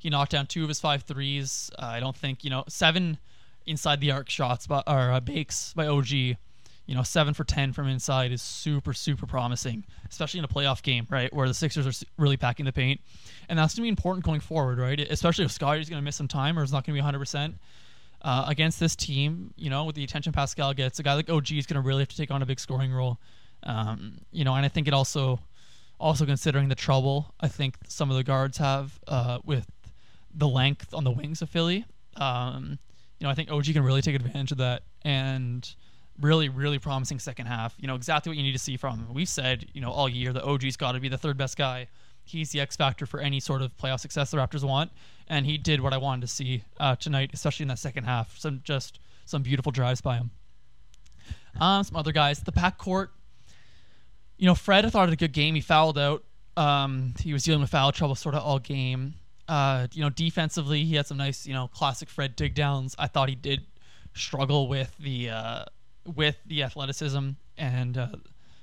he 0.00 0.08
knocked 0.08 0.32
down 0.32 0.46
two 0.46 0.62
of 0.62 0.68
his 0.68 0.80
five 0.80 1.02
threes. 1.02 1.70
Uh, 1.78 1.84
I 1.84 2.00
don't 2.00 2.16
think, 2.16 2.42
you 2.42 2.48
know, 2.48 2.64
seven 2.68 3.18
inside 3.66 4.00
the 4.00 4.10
arc 4.10 4.30
shots 4.30 4.66
by, 4.66 4.82
or 4.86 5.12
uh, 5.12 5.20
bakes 5.20 5.74
by 5.74 5.86
OG. 5.86 6.10
You 6.10 6.96
know, 6.96 7.02
seven 7.02 7.34
for 7.34 7.44
10 7.44 7.74
from 7.74 7.86
inside 7.86 8.32
is 8.32 8.40
super, 8.40 8.94
super 8.94 9.26
promising, 9.26 9.84
especially 10.08 10.38
in 10.38 10.44
a 10.44 10.48
playoff 10.48 10.82
game, 10.82 11.06
right? 11.10 11.32
Where 11.32 11.46
the 11.46 11.54
Sixers 11.54 11.86
are 11.86 12.06
really 12.16 12.38
packing 12.38 12.64
the 12.64 12.72
paint. 12.72 13.00
And 13.48 13.58
that's 13.58 13.74
to 13.74 13.82
be 13.82 13.88
important 13.88 14.24
going 14.24 14.40
forward, 14.40 14.78
right? 14.78 14.98
Especially 14.98 15.44
if 15.44 15.52
Scottie's 15.52 15.90
going 15.90 16.00
to 16.00 16.04
miss 16.04 16.16
some 16.16 16.26
time 16.26 16.58
or 16.58 16.64
is 16.64 16.72
not 16.72 16.86
to 16.86 16.92
be 16.92 17.00
100% 17.00 17.54
uh, 18.22 18.44
against 18.48 18.80
this 18.80 18.96
team, 18.96 19.52
you 19.56 19.68
know, 19.68 19.84
with 19.84 19.96
the 19.96 20.02
attention 20.02 20.32
Pascal 20.32 20.72
gets, 20.72 20.98
a 20.98 21.02
guy 21.02 21.14
like 21.14 21.28
OG 21.28 21.52
is 21.52 21.66
to 21.66 21.80
really 21.80 22.00
have 22.00 22.08
to 22.08 22.16
take 22.16 22.30
on 22.30 22.42
a 22.42 22.46
big 22.46 22.58
scoring 22.58 22.92
role. 22.92 23.18
Um, 23.62 24.18
you 24.32 24.44
know, 24.44 24.54
and 24.54 24.64
I 24.64 24.68
think 24.68 24.88
it 24.88 24.94
also, 24.94 25.40
also 26.00 26.24
considering 26.24 26.68
the 26.68 26.74
trouble 26.74 27.34
I 27.38 27.48
think 27.48 27.76
some 27.86 28.10
of 28.10 28.16
the 28.16 28.24
guards 28.24 28.56
have 28.56 28.98
uh, 29.06 29.38
with 29.44 29.66
the 30.34 30.48
length 30.48 30.94
on 30.94 31.04
the 31.04 31.10
wings 31.10 31.42
of 31.42 31.50
Philly. 31.50 31.84
Um, 32.16 32.78
you 33.18 33.26
know, 33.26 33.30
I 33.30 33.34
think 33.34 33.50
OG 33.50 33.64
can 33.66 33.82
really 33.82 34.02
take 34.02 34.14
advantage 34.14 34.52
of 34.52 34.58
that 34.58 34.82
and 35.02 35.68
really, 36.20 36.48
really 36.48 36.78
promising 36.78 37.18
second 37.18 37.46
half. 37.46 37.74
You 37.78 37.86
know, 37.86 37.94
exactly 37.94 38.30
what 38.30 38.36
you 38.36 38.42
need 38.42 38.52
to 38.52 38.58
see 38.58 38.76
from 38.76 38.98
him. 38.98 39.14
We've 39.14 39.28
said, 39.28 39.66
you 39.72 39.80
know, 39.80 39.90
all 39.90 40.08
year 40.08 40.32
that 40.32 40.44
OG's 40.44 40.76
got 40.76 40.92
to 40.92 41.00
be 41.00 41.08
the 41.08 41.18
third 41.18 41.36
best 41.36 41.56
guy. 41.56 41.88
He's 42.24 42.50
the 42.50 42.60
X 42.60 42.76
factor 42.76 43.06
for 43.06 43.20
any 43.20 43.40
sort 43.40 43.62
of 43.62 43.76
playoff 43.76 44.00
success 44.00 44.30
the 44.30 44.36
Raptors 44.36 44.62
want, 44.62 44.90
and 45.28 45.46
he 45.46 45.58
did 45.58 45.80
what 45.80 45.92
I 45.92 45.96
wanted 45.96 46.22
to 46.22 46.26
see 46.28 46.62
uh, 46.78 46.94
tonight, 46.96 47.30
especially 47.32 47.64
in 47.64 47.68
that 47.68 47.78
second 47.78 48.04
half. 48.04 48.38
Some 48.38 48.60
just 48.62 49.00
some 49.24 49.42
beautiful 49.42 49.72
drives 49.72 50.00
by 50.00 50.16
him. 50.16 50.30
Um, 51.60 51.82
some 51.82 51.96
other 51.96 52.12
guys, 52.12 52.40
the 52.40 52.52
backcourt. 52.52 53.08
You 54.36 54.46
know, 54.46 54.54
Fred 54.54 54.90
thought 54.90 55.08
had 55.08 55.12
a 55.12 55.16
good 55.16 55.32
game. 55.32 55.54
He 55.54 55.60
fouled 55.60 55.98
out. 55.98 56.24
Um, 56.56 57.14
he 57.20 57.32
was 57.32 57.42
dealing 57.42 57.60
with 57.60 57.70
foul 57.70 57.90
trouble 57.92 58.14
sort 58.14 58.34
of 58.34 58.42
all 58.42 58.58
game. 58.58 59.14
Uh, 59.50 59.88
you 59.92 60.00
know, 60.00 60.10
defensively, 60.10 60.84
he 60.84 60.94
had 60.94 61.08
some 61.08 61.16
nice, 61.16 61.44
you 61.44 61.52
know, 61.52 61.66
classic 61.66 62.08
Fred 62.08 62.36
dig 62.36 62.54
downs. 62.54 62.94
I 63.00 63.08
thought 63.08 63.28
he 63.28 63.34
did 63.34 63.66
struggle 64.14 64.68
with 64.68 64.94
the 65.00 65.30
uh, 65.30 65.64
with 66.04 66.36
the 66.46 66.62
athleticism 66.62 67.30
and 67.58 67.98
uh, 67.98 68.08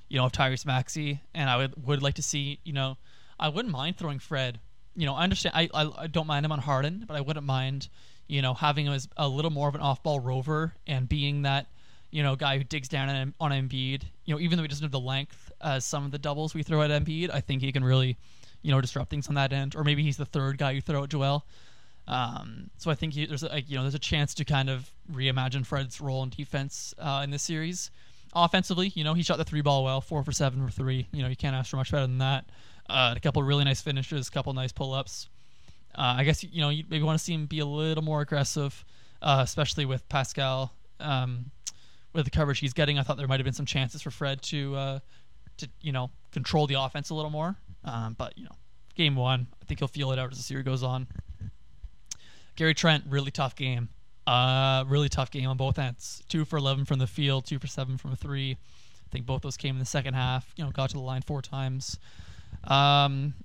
you 0.07 0.17
know 0.17 0.27
of 0.27 0.31
Tyrese 0.31 0.65
Maxey, 0.65 1.19
and 1.35 1.49
I 1.49 1.57
would 1.57 1.85
would 1.85 2.01
like 2.01 2.15
to 2.15 2.23
see 2.23 2.61
you 2.63 2.71
know 2.71 2.95
I 3.37 3.49
wouldn't 3.49 3.73
mind 3.73 3.97
throwing 3.97 4.19
Fred. 4.19 4.61
You 4.95 5.05
know, 5.05 5.13
I 5.13 5.23
understand 5.23 5.55
I, 5.57 5.69
I, 5.73 6.03
I 6.03 6.07
don't 6.07 6.25
mind 6.25 6.45
him 6.45 6.53
on 6.53 6.59
Harden, 6.59 7.03
but 7.05 7.17
I 7.17 7.21
wouldn't 7.21 7.45
mind 7.45 7.89
you 8.27 8.41
know 8.41 8.53
having 8.53 8.85
him 8.85 8.93
as 8.93 9.09
a 9.17 9.27
little 9.27 9.51
more 9.51 9.67
of 9.67 9.75
an 9.75 9.81
off 9.81 10.01
ball 10.03 10.21
rover 10.21 10.73
and 10.87 11.09
being 11.09 11.41
that 11.41 11.67
you 12.11 12.23
know 12.23 12.37
guy 12.37 12.57
who 12.57 12.63
digs 12.63 12.87
down 12.87 13.09
on, 13.09 13.33
on 13.41 13.51
Embiid. 13.51 14.03
You 14.23 14.35
know, 14.35 14.39
even 14.39 14.55
though 14.55 14.63
he 14.63 14.69
doesn't 14.69 14.85
have 14.85 14.91
the 14.93 15.01
length 15.01 15.51
as 15.59 15.83
some 15.83 16.05
of 16.05 16.11
the 16.11 16.17
doubles 16.17 16.53
we 16.53 16.63
throw 16.63 16.81
at 16.81 16.91
Embiid, 16.91 17.29
I 17.29 17.41
think 17.41 17.61
he 17.61 17.73
can 17.73 17.83
really 17.83 18.15
you 18.61 18.71
know 18.71 18.81
disrupt 18.81 19.09
things 19.09 19.27
on 19.27 19.35
that 19.35 19.53
end. 19.53 19.75
Or 19.75 19.83
maybe 19.83 20.03
he's 20.03 20.17
the 20.17 20.25
third 20.25 20.57
guy 20.57 20.71
you 20.71 20.81
throw 20.81 21.03
at 21.03 21.09
Joel. 21.09 21.45
Um, 22.07 22.69
so 22.77 22.89
I 22.89 22.95
think 22.95 23.13
he, 23.13 23.25
there's 23.25 23.43
a 23.43 23.61
you 23.61 23.75
know 23.75 23.83
there's 23.83 23.95
a 23.95 23.99
chance 23.99 24.33
to 24.35 24.45
kind 24.45 24.69
of 24.69 24.91
reimagine 25.11 25.65
Fred's 25.65 25.99
role 25.99 26.23
in 26.23 26.29
defense 26.29 26.93
uh, 26.99 27.21
in 27.23 27.31
this 27.31 27.43
series. 27.43 27.91
Offensively, 28.33 28.91
you 28.95 29.03
know 29.03 29.13
he 29.13 29.23
shot 29.23 29.37
the 29.37 29.43
three 29.43 29.61
ball 29.61 29.83
well, 29.83 30.01
four 30.01 30.23
for 30.23 30.31
seven 30.31 30.65
for 30.65 30.71
three. 30.71 31.07
You 31.11 31.23
know 31.23 31.27
you 31.29 31.35
can't 31.35 31.55
ask 31.55 31.69
for 31.69 31.77
much 31.77 31.91
better 31.91 32.07
than 32.07 32.19
that. 32.19 32.45
Uh, 32.89 33.13
a 33.15 33.19
couple 33.19 33.43
really 33.43 33.65
nice 33.65 33.81
finishes, 33.81 34.27
a 34.27 34.31
couple 34.31 34.53
nice 34.53 34.71
pull 34.71 34.93
ups. 34.93 35.27
Uh, 35.95 36.15
I 36.17 36.23
guess 36.23 36.43
you 36.43 36.61
know 36.61 36.69
you 36.69 36.85
maybe 36.89 37.03
want 37.03 37.17
to 37.17 37.23
see 37.23 37.33
him 37.33 37.45
be 37.45 37.59
a 37.59 37.65
little 37.65 38.03
more 38.03 38.21
aggressive, 38.21 38.85
uh, 39.21 39.41
especially 39.43 39.85
with 39.85 40.07
Pascal 40.07 40.71
um, 40.99 41.51
with 42.13 42.25
the 42.25 42.31
coverage 42.31 42.59
he's 42.59 42.73
getting. 42.73 42.97
I 42.99 43.03
thought 43.03 43.17
there 43.17 43.27
might 43.27 43.39
have 43.39 43.45
been 43.45 43.53
some 43.53 43.65
chances 43.65 44.01
for 44.01 44.11
Fred 44.11 44.41
to 44.43 44.75
uh, 44.75 44.99
to 45.57 45.69
you 45.81 45.91
know 45.91 46.09
control 46.31 46.67
the 46.67 46.75
offense 46.75 47.09
a 47.09 47.15
little 47.15 47.31
more. 47.31 47.57
Um, 47.87 48.15
but 48.17 48.37
you 48.37 48.43
know, 48.43 48.55
game 48.95 49.15
one, 49.15 49.47
I 49.61 49.65
think 49.65 49.79
he'll 49.79 49.87
feel 49.87 50.11
it 50.11 50.19
out 50.19 50.31
as 50.31 50.37
the 50.37 50.43
series 50.43 50.65
goes 50.65 50.83
on. 50.83 51.07
Gary 52.55 52.73
Trent, 52.73 53.05
really 53.07 53.31
tough 53.31 53.55
game. 53.55 53.89
Uh, 54.25 54.83
really 54.87 55.07
tough 55.07 55.31
game 55.31 55.47
on 55.47 55.55
both 55.55 55.79
ends. 55.79 56.21
Two 56.27 56.43
for 56.43 56.57
11 56.57 56.85
from 56.85 56.99
the 56.99 57.07
field, 57.07 57.45
two 57.45 57.59
for 57.59 57.67
seven 57.67 57.97
from 57.97 58.15
three. 58.15 58.51
I 58.51 59.09
think 59.09 59.25
both 59.25 59.41
those 59.41 59.55
came 59.55 59.75
in 59.75 59.79
the 59.79 59.85
second 59.85 60.15
half. 60.15 60.51
You 60.57 60.65
know, 60.65 60.71
got 60.71 60.89
to 60.89 60.97
the 60.97 61.01
line 61.01 61.21
four 61.21 61.41
times. 61.41 61.97
Um, 62.65 63.35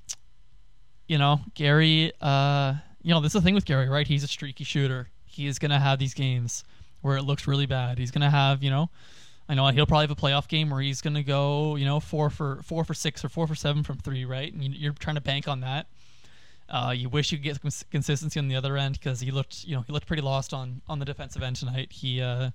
you 1.07 1.19
know, 1.19 1.41
Gary. 1.55 2.13
Uh, 2.21 2.75
you 3.03 3.15
know, 3.15 3.21
this 3.21 3.35
is 3.35 3.41
the 3.41 3.45
thing 3.45 3.55
with 3.55 3.65
Gary, 3.65 3.89
right? 3.89 4.07
He's 4.07 4.25
a 4.25 4.29
streaky 4.29 4.65
shooter. 4.65 5.09
He 5.25 5.47
is 5.47 5.59
gonna 5.59 5.79
have 5.79 5.99
these 5.99 6.15
games 6.15 6.65
where 7.01 7.17
it 7.17 7.23
looks 7.23 7.47
really 7.47 7.67
bad. 7.67 7.99
He's 7.99 8.11
gonna 8.11 8.31
have, 8.31 8.63
you 8.63 8.71
know, 8.71 8.91
I 9.49 9.55
know 9.55 9.67
he'll 9.69 9.87
probably 9.87 10.05
have 10.05 10.11
a 10.11 10.17
playoff 10.17 10.49
game 10.49 10.71
where 10.71 10.81
he's 10.81 11.01
gonna 11.01 11.23
go, 11.23 11.77
you 11.77 11.85
know, 11.85 12.01
four 12.01 12.31
for 12.31 12.63
four 12.63 12.85
for 12.85 12.95
six 12.95 13.25
or 13.25 13.29
four 13.29 13.47
for 13.47 13.55
seven 13.55 13.83
from 13.83 13.99
three, 13.99 14.25
right? 14.25 14.53
And 14.53 14.63
you're 14.63 14.93
trying 14.93 15.17
to 15.17 15.21
bank 15.21 15.49
on 15.49 15.61
that. 15.61 15.87
Uh, 16.69 16.95
you 16.97 17.09
wish 17.09 17.33
you 17.33 17.39
could 17.39 17.45
get 17.45 17.61
some 17.61 17.89
consistency 17.91 18.39
on 18.39 18.49
the 18.49 18.57
other 18.57 18.77
end 18.79 18.99
because 18.99 19.21
he 19.21 19.31
looked, 19.31 19.65
you 19.65 19.75
know, 19.75 19.83
he 19.83 19.93
looked 19.93 20.07
pretty 20.07 20.23
lost 20.23 20.55
on 20.55 20.81
on 20.89 20.99
the 20.99 21.05
defensive 21.05 21.43
end 21.43 21.57
tonight. 21.57 21.93
He 21.93 22.21
uh, 22.21 22.51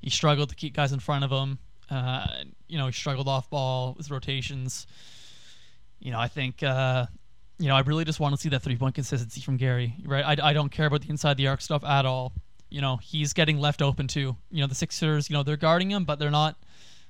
he 0.00 0.10
struggled 0.10 0.48
to 0.48 0.54
keep 0.54 0.74
guys 0.74 0.92
in 0.92 0.98
front 0.98 1.24
of 1.24 1.30
him. 1.30 1.58
Uh, 1.90 2.26
you 2.68 2.78
know, 2.78 2.86
he 2.86 2.92
struggled 2.92 3.28
off 3.28 3.50
ball 3.50 3.94
with 3.96 4.10
rotations. 4.10 4.86
You 5.98 6.12
know, 6.12 6.18
I 6.18 6.28
think, 6.28 6.62
uh, 6.62 7.06
you 7.58 7.68
know, 7.68 7.76
I 7.76 7.80
really 7.80 8.04
just 8.04 8.20
want 8.20 8.34
to 8.34 8.40
see 8.40 8.48
that 8.48 8.62
three 8.62 8.76
point 8.76 8.94
consistency 8.94 9.40
from 9.40 9.56
Gary. 9.56 9.94
Right? 10.04 10.40
I, 10.40 10.50
I 10.50 10.52
don't 10.52 10.70
care 10.70 10.86
about 10.86 11.02
the 11.02 11.10
inside 11.10 11.36
the 11.36 11.48
arc 11.48 11.60
stuff 11.60 11.84
at 11.84 12.06
all. 12.06 12.32
You 12.70 12.80
know, 12.80 12.96
he's 12.96 13.32
getting 13.32 13.58
left 13.58 13.82
open 13.82 14.06
too. 14.06 14.36
You 14.50 14.60
know, 14.60 14.66
the 14.66 14.74
Sixers, 14.74 15.28
you 15.28 15.34
know, 15.34 15.42
they're 15.42 15.56
guarding 15.56 15.90
him, 15.90 16.04
but 16.04 16.18
they're 16.18 16.30
not. 16.30 16.56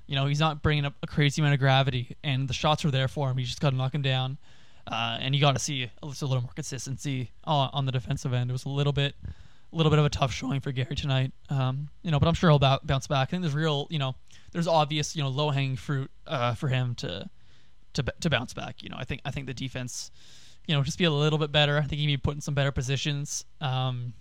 You 0.06 0.16
know, 0.16 0.26
he's 0.26 0.40
not 0.40 0.60
bringing 0.62 0.84
up 0.84 0.94
a 1.04 1.06
crazy 1.06 1.40
amount 1.40 1.54
of 1.54 1.60
gravity, 1.60 2.16
and 2.24 2.48
the 2.48 2.52
shots 2.52 2.84
are 2.84 2.90
there 2.90 3.06
for 3.06 3.30
him. 3.30 3.36
He's 3.36 3.48
just 3.48 3.60
got 3.60 3.70
to 3.70 3.76
knock 3.76 3.94
him 3.94 4.02
down. 4.02 4.38
Uh, 4.86 5.18
and 5.20 5.34
you 5.34 5.40
got 5.40 5.52
to 5.52 5.60
see 5.60 5.88
a 6.02 6.06
little 6.06 6.40
more 6.40 6.50
consistency 6.54 7.30
on, 7.44 7.86
the 7.86 7.92
defensive 7.92 8.32
end. 8.32 8.50
It 8.50 8.52
was 8.52 8.64
a 8.64 8.68
little 8.68 8.92
bit, 8.92 9.14
a 9.24 9.76
little 9.76 9.90
bit 9.90 10.00
of 10.00 10.04
a 10.04 10.08
tough 10.08 10.32
showing 10.32 10.60
for 10.60 10.72
Gary 10.72 10.96
tonight. 10.96 11.32
Um, 11.48 11.90
you 12.02 12.10
know, 12.10 12.18
but 12.18 12.26
I'm 12.26 12.34
sure 12.34 12.50
he'll 12.50 12.58
bounce 12.58 13.06
back. 13.06 13.28
I 13.28 13.30
think 13.30 13.42
there's 13.42 13.54
real, 13.54 13.86
you 13.88 14.00
know, 14.00 14.16
there's 14.50 14.66
obvious, 14.66 15.14
you 15.14 15.22
know, 15.22 15.28
low 15.28 15.50
hanging 15.50 15.76
fruit 15.76 16.10
uh, 16.26 16.54
for 16.54 16.66
him 16.66 16.96
to, 16.96 17.30
to 17.92 18.04
to 18.20 18.30
bounce 18.30 18.52
back. 18.52 18.82
You 18.82 18.88
know, 18.88 18.96
I 18.98 19.04
think 19.04 19.20
I 19.24 19.30
think 19.30 19.46
the 19.46 19.54
defense, 19.54 20.10
you 20.66 20.74
know, 20.74 20.82
just 20.82 20.98
be 20.98 21.04
a 21.04 21.10
little 21.10 21.38
bit 21.38 21.52
better. 21.52 21.78
I 21.78 21.82
think 21.82 22.00
he'd 22.00 22.06
be 22.06 22.16
put 22.16 22.34
in 22.34 22.40
some 22.40 22.54
better 22.54 22.72
positions. 22.72 23.44
Um, 23.60 24.14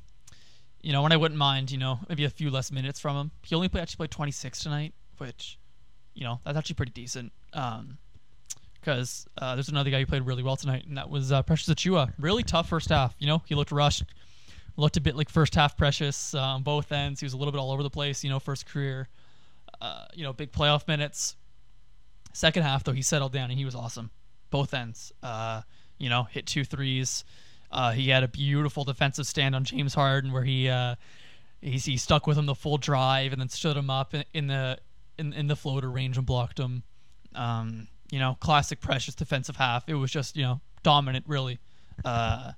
you 0.82 0.94
know, 0.94 1.04
and 1.04 1.14
I 1.14 1.18
wouldn't 1.18 1.38
mind, 1.38 1.72
you 1.72 1.78
know, 1.78 2.00
maybe 2.08 2.26
a 2.26 2.30
few 2.30 2.50
less 2.50 2.72
minutes 2.72 3.00
from 3.00 3.16
him. 3.16 3.32
He 3.44 3.56
only 3.56 3.70
played, 3.70 3.82
actually 3.82 3.98
played 3.98 4.12
26 4.12 4.60
tonight, 4.60 4.94
which, 5.18 5.58
you 6.14 6.24
know, 6.24 6.40
that's 6.46 6.58
actually 6.58 6.76
pretty 6.76 6.94
decent. 6.94 7.32
Um, 7.54 7.98
because 8.80 9.28
uh, 9.38 9.56
there's 9.56 9.68
another 9.70 9.90
guy 9.90 10.00
who 10.00 10.06
played 10.06 10.22
really 10.22 10.44
well 10.44 10.56
tonight, 10.56 10.86
and 10.88 10.98
that 10.98 11.10
was 11.10 11.32
uh, 11.34 11.42
Precious 11.44 11.68
Achiuwa. 11.68 12.14
Really 12.18 12.44
tough 12.44 12.70
first 12.70 12.90
half. 12.90 13.14
You 13.20 13.28
know, 13.28 13.42
he 13.46 13.56
looked 13.56 13.72
rushed, 13.72 14.04
looked 14.78 14.96
a 14.96 15.02
bit 15.02 15.18
like 15.18 15.30
first 15.30 15.54
half 15.54 15.76
Precious 15.76 16.34
uh, 16.34 16.40
on 16.40 16.64
both 16.64 16.92
ends. 16.92 17.20
He 17.20 17.26
was 17.26 17.34
a 17.34 17.38
little 17.38 17.52
bit 17.52 17.60
all 17.60 17.72
over 17.72 17.84
the 17.84 17.90
place. 17.90 18.24
You 18.24 18.30
know, 18.30 18.40
first 18.40 18.66
career, 18.66 19.10
uh, 19.82 20.06
you 20.14 20.24
know, 20.24 20.32
big 20.32 20.52
playoff 20.52 20.88
minutes. 20.88 21.36
Second 22.34 22.64
half 22.64 22.84
though, 22.84 22.94
he 22.94 23.02
settled 23.02 23.34
down 23.34 23.50
and 23.50 23.60
he 23.60 23.66
was 23.66 23.76
awesome, 23.76 24.12
both 24.50 24.74
ends. 24.74 25.12
Uh, 25.22 25.62
you 25.98 26.10
know, 26.10 26.24
hit 26.24 26.46
two 26.46 26.64
threes. 26.64 27.26
Uh, 27.72 27.92
he 27.92 28.10
had 28.10 28.24
a 28.24 28.28
beautiful 28.28 28.84
defensive 28.84 29.28
stand 29.28 29.56
on 29.56 29.64
James 29.64 29.94
Harden 29.94 30.32
where 30.32 30.44
he 30.44 30.66
he, 31.62 31.78
he 31.78 31.98
stuck 31.98 32.26
with 32.26 32.38
him 32.38 32.46
the 32.46 32.56
full 32.56 32.78
drive 32.78 33.32
and 33.32 33.42
then 33.42 33.50
stood 33.50 33.76
him 33.76 33.90
up 33.90 34.14
in, 34.14 34.24
in 34.34 34.48
the 34.48 34.80
in, 35.18 35.34
in 35.34 35.48
the 35.48 35.56
floater 35.56 35.92
range 35.92 36.18
and 36.18 36.26
blocked 36.26 36.60
him. 36.60 36.84
Um, 37.36 37.88
you 38.10 38.20
know, 38.20 38.38
classic 38.40 38.82
Precious 38.82 39.14
defensive 39.14 39.56
half. 39.58 39.88
It 39.88 39.94
was 39.94 40.12
just, 40.12 40.36
you 40.36 40.44
know, 40.44 40.62
dominant, 40.82 41.26
really. 41.28 41.60
Uh, 42.04 42.54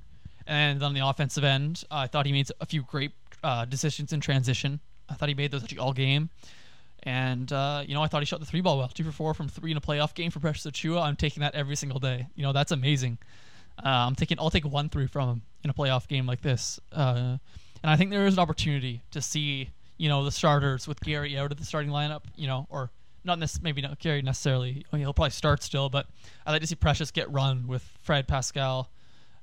and 0.48 0.82
on 0.84 0.94
the 0.94 1.06
offensive 1.06 1.44
end, 1.44 1.84
I 1.92 2.08
thought 2.08 2.26
he 2.26 2.32
made 2.32 2.48
a 2.62 2.66
few 2.66 2.84
great 2.84 3.12
uh, 3.44 3.66
decisions 3.66 4.14
in 4.14 4.22
transition. 4.22 4.80
I 5.10 5.16
thought 5.16 5.28
he 5.28 5.36
made 5.36 5.52
those 5.52 5.66
all 5.78 5.94
game. 5.94 6.30
And, 7.04 7.52
uh, 7.52 7.84
you 7.86 7.96
know, 7.96 8.04
I 8.04 8.08
thought 8.08 8.22
he 8.22 8.28
shot 8.28 8.40
the 8.40 8.46
three 8.46 8.62
ball 8.62 8.78
well. 8.78 8.88
Two 8.88 9.04
for 9.04 9.12
four 9.12 9.34
from 9.34 9.50
three 9.50 9.72
in 9.72 9.78
a 9.78 9.82
playoff 9.82 10.14
game 10.14 10.30
for 10.30 10.40
Precious 10.40 10.66
Achiuwa. 10.66 11.02
I'm 11.02 11.16
taking 11.16 11.42
that 11.42 11.56
every 11.56 11.76
single 11.76 12.00
day. 12.00 12.28
You 12.36 12.44
know, 12.44 12.54
that's 12.54 12.72
amazing. 12.72 13.18
Uh, 13.78 13.90
I'm 13.90 14.16
taking, 14.16 14.40
I'll 14.40 14.50
take 14.50 14.66
one 14.66 14.90
three 14.90 15.08
from 15.08 15.30
him 15.30 15.42
in 15.64 15.70
a 15.70 15.74
playoff 15.74 16.08
game 16.08 16.26
like 16.26 16.42
this. 16.42 16.80
Uh, 16.92 17.38
and 17.84 17.90
I 17.90 17.96
think 17.96 18.12
there 18.12 18.28
is 18.28 18.36
an 18.36 18.40
opportunity 18.40 19.02
to 19.12 19.22
see, 19.22 19.70
you 19.98 20.10
know, 20.10 20.24
the 20.24 20.32
starters 20.32 20.88
with 20.88 21.00
Gary 21.02 21.38
out 21.38 21.52
of 21.52 21.58
the 21.58 21.66
starting 21.66 21.92
lineup, 21.92 22.22
you 22.36 22.48
know, 22.48 22.68
or 22.70 22.92
not 23.24 23.40
this 23.40 23.62
maybe 23.62 23.82
not 23.82 24.00
Gary 24.00 24.22
necessarily. 24.22 24.86
I 24.92 24.96
mean, 24.96 25.06
he'll 25.06 25.14
probably 25.14 25.32
start 25.32 25.64
still, 25.64 25.90
but 25.90 26.08
I 26.46 26.52
like 26.52 26.62
to 26.62 26.68
see 26.68 26.76
Precious 26.76 27.12
get 27.12 27.32
run 27.32 27.68
with 27.68 27.84
Fred 28.02 28.28
Pascal, 28.28 28.90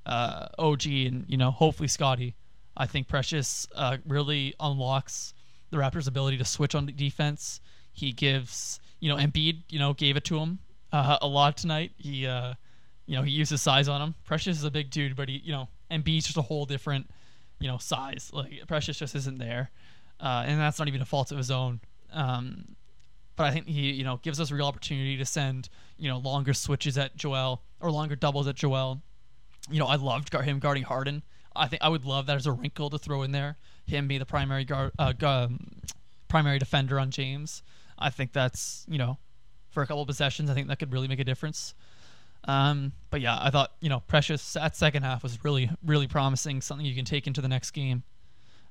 uh, 0.07 0.49
OG, 0.59 0.87
and 0.87 1.25
you 1.29 1.37
know 1.37 1.51
hopefully 1.51 1.89
Scottie. 1.89 2.35
I 2.77 2.87
think 2.87 3.09
Precious 3.09 3.67
uh, 3.75 3.99
really 4.07 4.55
unlocks 4.61 5.35
the 5.71 5.77
Raptors' 5.77 6.09
ability 6.09 6.39
to 6.39 6.45
switch 6.45 6.75
on 6.75 6.87
defense. 6.87 7.61
He 7.93 8.13
gives 8.13 8.81
you 9.01 9.09
know 9.09 9.17
Embiid 9.17 9.63
you 9.69 9.79
know 9.79 9.93
gave 9.93 10.17
it 10.17 10.25
to 10.25 10.39
him 10.39 10.59
uh, 10.93 11.19
a 11.21 11.27
lot 11.27 11.57
tonight. 11.57 11.93
He 11.97 12.27
uh, 12.27 12.55
you 13.09 13.17
know 13.17 13.23
he 13.23 13.33
uses 13.33 13.61
size 13.63 13.89
on 13.89 14.01
him. 14.01 14.15
Precious 14.25 14.59
is 14.59 14.65
a 14.65 14.71
big 14.71 14.91
dude, 14.91 15.17
but 15.17 15.29
he 15.29 15.41
you 15.43 15.51
know 15.51 15.69
Embiid's 15.91 16.27
just 16.27 16.37
a 16.37 16.43
whole 16.43 16.67
different 16.67 17.11
you 17.59 17.67
know 17.67 17.79
size. 17.79 18.31
Like 18.33 18.67
Precious 18.69 18.99
just 18.99 19.15
isn't 19.17 19.39
there, 19.39 19.71
uh, 20.21 20.45
and 20.47 20.61
that's 20.61 20.79
not 20.79 20.87
even 20.87 21.01
a 21.01 21.07
fault 21.07 21.33
of 21.33 21.39
his 21.39 21.51
own. 21.51 21.81
Um, 22.13 22.77
but 23.35 23.47
I 23.47 23.53
think 23.53 23.67
he, 23.69 23.93
you 23.93 24.05
know, 24.05 24.19
gives 24.23 24.41
us 24.41 24.51
a 24.51 24.55
real 24.55 24.67
opportunity 24.67 25.17
to 25.17 25.25
send, 25.25 25.69
you 25.97 26.09
know, 26.09 26.19
longer 26.19 26.53
switches 26.53 26.99
at 26.99 27.17
Joel 27.17 27.63
or 27.81 27.91
longer 27.91 28.17
doubles 28.17 28.49
at 28.49 28.57
Joel. 28.57 29.01
You 29.71 29.79
know, 29.79 29.87
I 29.87 29.95
loved 29.95 30.35
him 30.35 30.59
guarding 30.59 30.83
Harden. 30.83 31.23
I 31.55 31.69
think 31.69 31.83
I 31.83 31.89
would 31.89 32.05
love 32.05 32.27
that 32.27 32.37
as 32.37 32.47
a 32.47 32.53
wrinkle 32.53 32.91
to 32.91 32.99
throw 32.99 33.23
in 33.23 33.31
there. 33.31 33.57
Him 33.87 34.09
be 34.09 34.19
the 34.19 34.27
primary 34.27 34.65
guard, 34.65 34.93
uh, 34.99 35.13
um, 35.23 35.59
primary 36.27 36.59
defender 36.59 36.99
on 36.99 37.11
James. 37.11 37.63
I 37.97 38.11
think 38.11 38.33
that's 38.33 38.85
you 38.89 38.99
know, 38.99 39.19
for 39.71 39.83
a 39.83 39.87
couple 39.87 40.03
of 40.03 40.09
possessions, 40.09 40.51
I 40.51 40.55
think 40.55 40.67
that 40.69 40.79
could 40.79 40.93
really 40.93 41.09
make 41.09 41.21
a 41.21 41.25
difference. 41.25 41.75
Um, 42.45 42.93
but 43.11 43.21
yeah, 43.21 43.39
I 43.41 43.51
thought 43.51 43.73
you 43.81 43.89
know 43.89 44.01
Precious 44.01 44.57
at 44.57 44.77
second 44.77 45.03
half 45.03 45.23
was 45.23 45.45
really 45.45 45.71
really 45.85 46.07
promising, 46.07 46.61
something 46.61 46.87
you 46.87 46.95
can 46.95 47.05
take 47.05 47.27
into 47.27 47.41
the 47.41 47.49
next 47.49 47.73
game. 47.73 48.03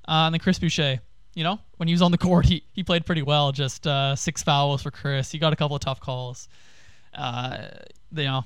Uh, 0.06 0.26
and 0.26 0.34
then 0.34 0.40
Chris 0.40 0.58
Boucher, 0.58 1.00
you 1.34 1.44
know, 1.44 1.60
when 1.76 1.86
he 1.86 1.94
was 1.94 2.02
on 2.02 2.10
the 2.10 2.18
court, 2.28 2.46
he, 2.46 2.64
he 2.72 2.82
played 2.82 3.04
pretty 3.04 3.22
well. 3.22 3.52
Just 3.52 3.86
uh, 3.86 4.16
six 4.16 4.42
fouls 4.42 4.82
for 4.82 4.90
Chris. 4.90 5.30
He 5.30 5.38
got 5.38 5.52
a 5.52 5.56
couple 5.56 5.76
of 5.76 5.82
tough 5.82 6.00
calls. 6.00 6.48
Uh, 7.14 7.68
you 8.12 8.24
know, 8.24 8.44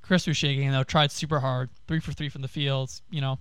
Chris 0.00 0.24
Boucher 0.24 0.46
game 0.48 0.70
though 0.70 0.84
tried 0.84 1.10
super 1.10 1.40
hard, 1.40 1.70
three 1.88 2.00
for 2.00 2.12
three 2.12 2.28
from 2.28 2.42
the 2.42 2.48
fields. 2.48 3.02
You 3.10 3.20
know, 3.20 3.38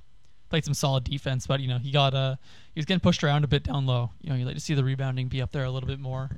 played 0.49 0.65
some 0.65 0.73
solid 0.73 1.03
defense, 1.03 1.45
but 1.45 1.59
you 1.59 1.67
know 1.67 1.77
he 1.77 1.91
got 1.91 2.13
uh 2.13 2.35
he 2.73 2.79
was 2.79 2.85
getting 2.85 2.99
pushed 2.99 3.23
around 3.23 3.43
a 3.43 3.47
bit 3.47 3.63
down 3.63 3.85
low. 3.85 4.11
You 4.21 4.29
know 4.29 4.35
you 4.35 4.45
like 4.45 4.55
to 4.55 4.61
see 4.61 4.73
the 4.73 4.83
rebounding 4.83 5.27
be 5.27 5.41
up 5.41 5.51
there 5.51 5.65
a 5.65 5.71
little 5.71 5.87
bit 5.87 5.99
more. 5.99 6.29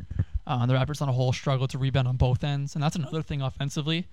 Uh, 0.45 0.65
the 0.65 0.73
Raptors 0.73 1.01
on 1.01 1.10
a 1.10 1.12
whole 1.12 1.34
struggled 1.34 1.69
to 1.71 1.77
rebound 1.77 2.08
on 2.08 2.17
both 2.17 2.43
ends, 2.43 2.75
and 2.75 2.84
that's 2.84 2.95
another 2.95 3.21
thing 3.21 3.41
offensively. 3.41 4.08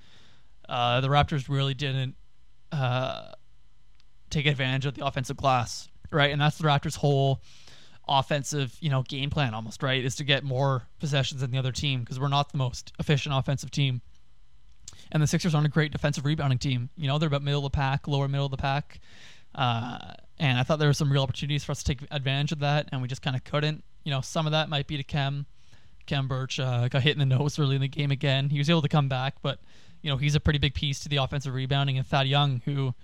Uh, 0.68 1.00
the 1.00 1.08
Raptors 1.08 1.48
really 1.48 1.74
didn't 1.74 2.14
uh, 2.72 3.32
take 4.30 4.46
advantage 4.46 4.86
of 4.86 4.94
the 4.94 5.04
offensive 5.04 5.36
glass, 5.36 5.88
right? 6.10 6.30
And 6.30 6.40
that's 6.40 6.58
the 6.58 6.64
Raptors' 6.64 6.96
whole 6.96 7.40
offensive, 8.08 8.76
you 8.80 8.90
know, 8.90 9.02
game 9.02 9.30
plan 9.30 9.54
almost, 9.54 9.82
right? 9.82 10.04
Is 10.04 10.16
to 10.16 10.24
get 10.24 10.44
more 10.44 10.82
possessions 11.00 11.40
than 11.40 11.50
the 11.50 11.58
other 11.58 11.72
team 11.72 12.00
because 12.00 12.20
we're 12.20 12.28
not 12.28 12.52
the 12.52 12.58
most 12.58 12.92
efficient 12.98 13.34
offensive 13.34 13.70
team. 13.70 14.02
And 15.12 15.22
the 15.22 15.26
Sixers 15.26 15.54
aren't 15.54 15.66
a 15.66 15.70
great 15.70 15.92
defensive 15.92 16.24
rebounding 16.24 16.58
team. 16.58 16.90
You 16.96 17.06
know, 17.06 17.18
they're 17.18 17.28
about 17.28 17.42
middle 17.42 17.64
of 17.64 17.72
the 17.72 17.76
pack, 17.76 18.08
lower 18.08 18.28
middle 18.28 18.46
of 18.46 18.50
the 18.50 18.56
pack. 18.56 19.00
Uh, 19.54 19.98
and 20.38 20.58
I 20.58 20.62
thought 20.62 20.78
there 20.78 20.88
were 20.88 20.94
some 20.94 21.12
real 21.12 21.22
opportunities 21.22 21.64
for 21.64 21.72
us 21.72 21.82
to 21.82 21.94
take 21.94 22.06
advantage 22.10 22.52
of 22.52 22.58
that, 22.60 22.88
and 22.90 23.00
we 23.00 23.08
just 23.08 23.22
kind 23.22 23.36
of 23.36 23.44
couldn't. 23.44 23.84
You 24.04 24.10
know, 24.10 24.20
some 24.20 24.46
of 24.46 24.52
that 24.52 24.68
might 24.68 24.86
be 24.86 24.96
to 24.96 25.04
Khem. 25.04 25.46
Khem 26.06 26.28
Birch 26.28 26.60
uh, 26.60 26.88
got 26.88 27.02
hit 27.02 27.12
in 27.12 27.18
the 27.18 27.36
nose 27.36 27.58
early 27.58 27.76
in 27.76 27.80
the 27.80 27.88
game 27.88 28.10
again. 28.10 28.50
He 28.50 28.58
was 28.58 28.70
able 28.70 28.82
to 28.82 28.88
come 28.88 29.08
back, 29.08 29.36
but 29.42 29.58
you 30.02 30.10
know 30.10 30.16
he's 30.16 30.34
a 30.34 30.40
pretty 30.40 30.58
big 30.58 30.74
piece 30.74 31.00
to 31.00 31.08
the 31.08 31.16
offensive 31.16 31.54
rebounding. 31.54 31.98
And 31.98 32.06
Thad 32.06 32.26
Young, 32.26 32.62
who 32.64 32.94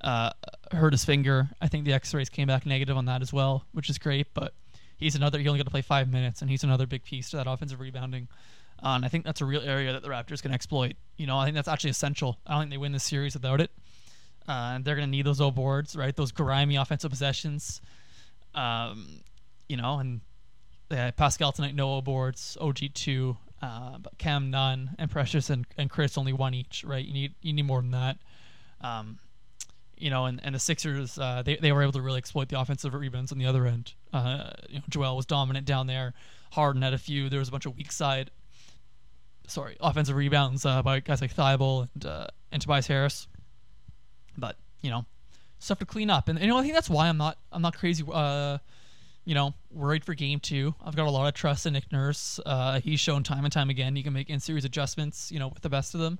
uh, 0.00 0.30
hurt 0.72 0.92
his 0.92 1.04
finger, 1.04 1.48
I 1.60 1.68
think 1.68 1.84
the 1.84 1.92
X-rays 1.92 2.28
came 2.28 2.48
back 2.48 2.66
negative 2.66 2.96
on 2.96 3.06
that 3.06 3.22
as 3.22 3.32
well, 3.32 3.64
which 3.72 3.90
is 3.90 3.98
great. 3.98 4.32
But 4.34 4.54
he's 4.96 5.14
another. 5.14 5.38
He 5.38 5.48
only 5.48 5.58
got 5.58 5.64
to 5.64 5.70
play 5.70 5.82
five 5.82 6.10
minutes, 6.10 6.42
and 6.42 6.50
he's 6.50 6.64
another 6.64 6.86
big 6.86 7.04
piece 7.04 7.30
to 7.30 7.36
that 7.36 7.46
offensive 7.46 7.80
rebounding. 7.80 8.28
Uh, 8.82 8.96
and 8.96 9.04
I 9.04 9.08
think 9.08 9.24
that's 9.24 9.40
a 9.40 9.44
real 9.44 9.62
area 9.62 9.92
that 9.92 10.02
the 10.02 10.08
Raptors 10.08 10.40
can 10.40 10.52
exploit. 10.52 10.94
You 11.16 11.26
know, 11.26 11.38
I 11.38 11.44
think 11.44 11.54
that's 11.54 11.68
actually 11.68 11.90
essential. 11.90 12.38
I 12.46 12.52
don't 12.52 12.62
think 12.62 12.70
they 12.70 12.78
win 12.78 12.92
this 12.92 13.04
series 13.04 13.34
without 13.34 13.60
it. 13.60 13.70
Uh, 14.48 14.72
and 14.74 14.84
they're 14.84 14.96
going 14.96 15.06
to 15.06 15.10
need 15.10 15.26
those 15.26 15.40
old 15.40 15.54
boards, 15.54 15.94
right? 15.94 16.16
Those 16.16 16.32
grimy 16.32 16.76
offensive 16.76 17.10
possessions. 17.10 17.82
Um, 18.54 19.20
you 19.68 19.76
know, 19.76 19.98
and 19.98 20.22
uh, 20.90 21.12
Pascal 21.12 21.52
tonight, 21.52 21.74
no 21.74 22.00
boards, 22.00 22.56
OG 22.60 22.78
two, 22.94 23.36
uh, 23.62 23.98
but 23.98 24.18
Khem 24.18 24.50
none, 24.50 24.90
and 24.98 25.10
Precious 25.10 25.50
and, 25.50 25.66
and 25.76 25.90
Chris 25.90 26.16
only 26.18 26.32
one 26.32 26.54
each, 26.54 26.84
right? 26.84 27.04
You 27.04 27.12
need 27.12 27.34
you 27.42 27.52
need 27.52 27.66
more 27.66 27.80
than 27.80 27.92
that. 27.92 28.18
Um, 28.80 29.18
you 30.00 30.08
know, 30.08 30.24
and, 30.24 30.40
and 30.42 30.54
the 30.54 30.58
Sixers, 30.58 31.18
uh, 31.18 31.42
they, 31.44 31.56
they 31.56 31.72
were 31.72 31.82
able 31.82 31.92
to 31.92 32.00
really 32.00 32.18
exploit 32.18 32.48
the 32.48 32.58
offensive 32.58 32.94
rebounds 32.94 33.32
on 33.32 33.38
the 33.38 33.44
other 33.44 33.66
end. 33.66 33.92
Uh, 34.14 34.50
you 34.68 34.76
know, 34.76 34.84
Joel 34.88 35.14
was 35.14 35.26
dominant 35.26 35.66
down 35.66 35.86
there. 35.86 36.14
Harden 36.52 36.80
had 36.80 36.94
a 36.94 36.98
few. 36.98 37.28
There 37.28 37.38
was 37.38 37.48
a 37.48 37.52
bunch 37.52 37.66
of 37.66 37.76
weak 37.76 37.92
side, 37.92 38.30
sorry, 39.46 39.76
offensive 39.80 40.16
rebounds 40.16 40.64
uh, 40.64 40.82
by 40.82 41.00
guys 41.00 41.20
like 41.20 41.34
Thybulle 41.34 41.88
and 41.94 42.06
uh, 42.06 42.26
and 42.50 42.62
Tobias 42.62 42.86
Harris. 42.86 43.28
But 44.36 44.56
you 44.80 44.90
know, 44.90 45.04
stuff 45.58 45.78
to 45.80 45.84
clean 45.84 46.10
up, 46.10 46.28
and, 46.28 46.38
and 46.38 46.46
you 46.46 46.50
know, 46.50 46.58
I 46.58 46.62
think 46.62 46.74
that's 46.74 46.90
why 46.90 47.08
I'm 47.08 47.18
not 47.18 47.36
I'm 47.52 47.62
not 47.62 47.76
crazy. 47.76 48.02
Uh, 48.10 48.58
you 49.24 49.34
know, 49.34 49.54
worried 49.70 50.04
for 50.04 50.14
game 50.14 50.40
two. 50.40 50.74
I've 50.84 50.96
got 50.96 51.06
a 51.06 51.10
lot 51.10 51.28
of 51.28 51.34
trust 51.34 51.66
in 51.66 51.74
Nick 51.74 51.92
Nurse. 51.92 52.40
Uh, 52.44 52.80
he's 52.80 53.00
shown 53.00 53.22
time 53.22 53.44
and 53.44 53.52
time 53.52 53.70
again 53.70 53.94
he 53.96 54.02
can 54.02 54.12
make 54.12 54.30
in 54.30 54.40
series 54.40 54.64
adjustments. 54.64 55.30
You 55.30 55.38
know, 55.38 55.48
with 55.48 55.62
the 55.62 55.68
best 55.68 55.94
of 55.94 56.00
them. 56.00 56.18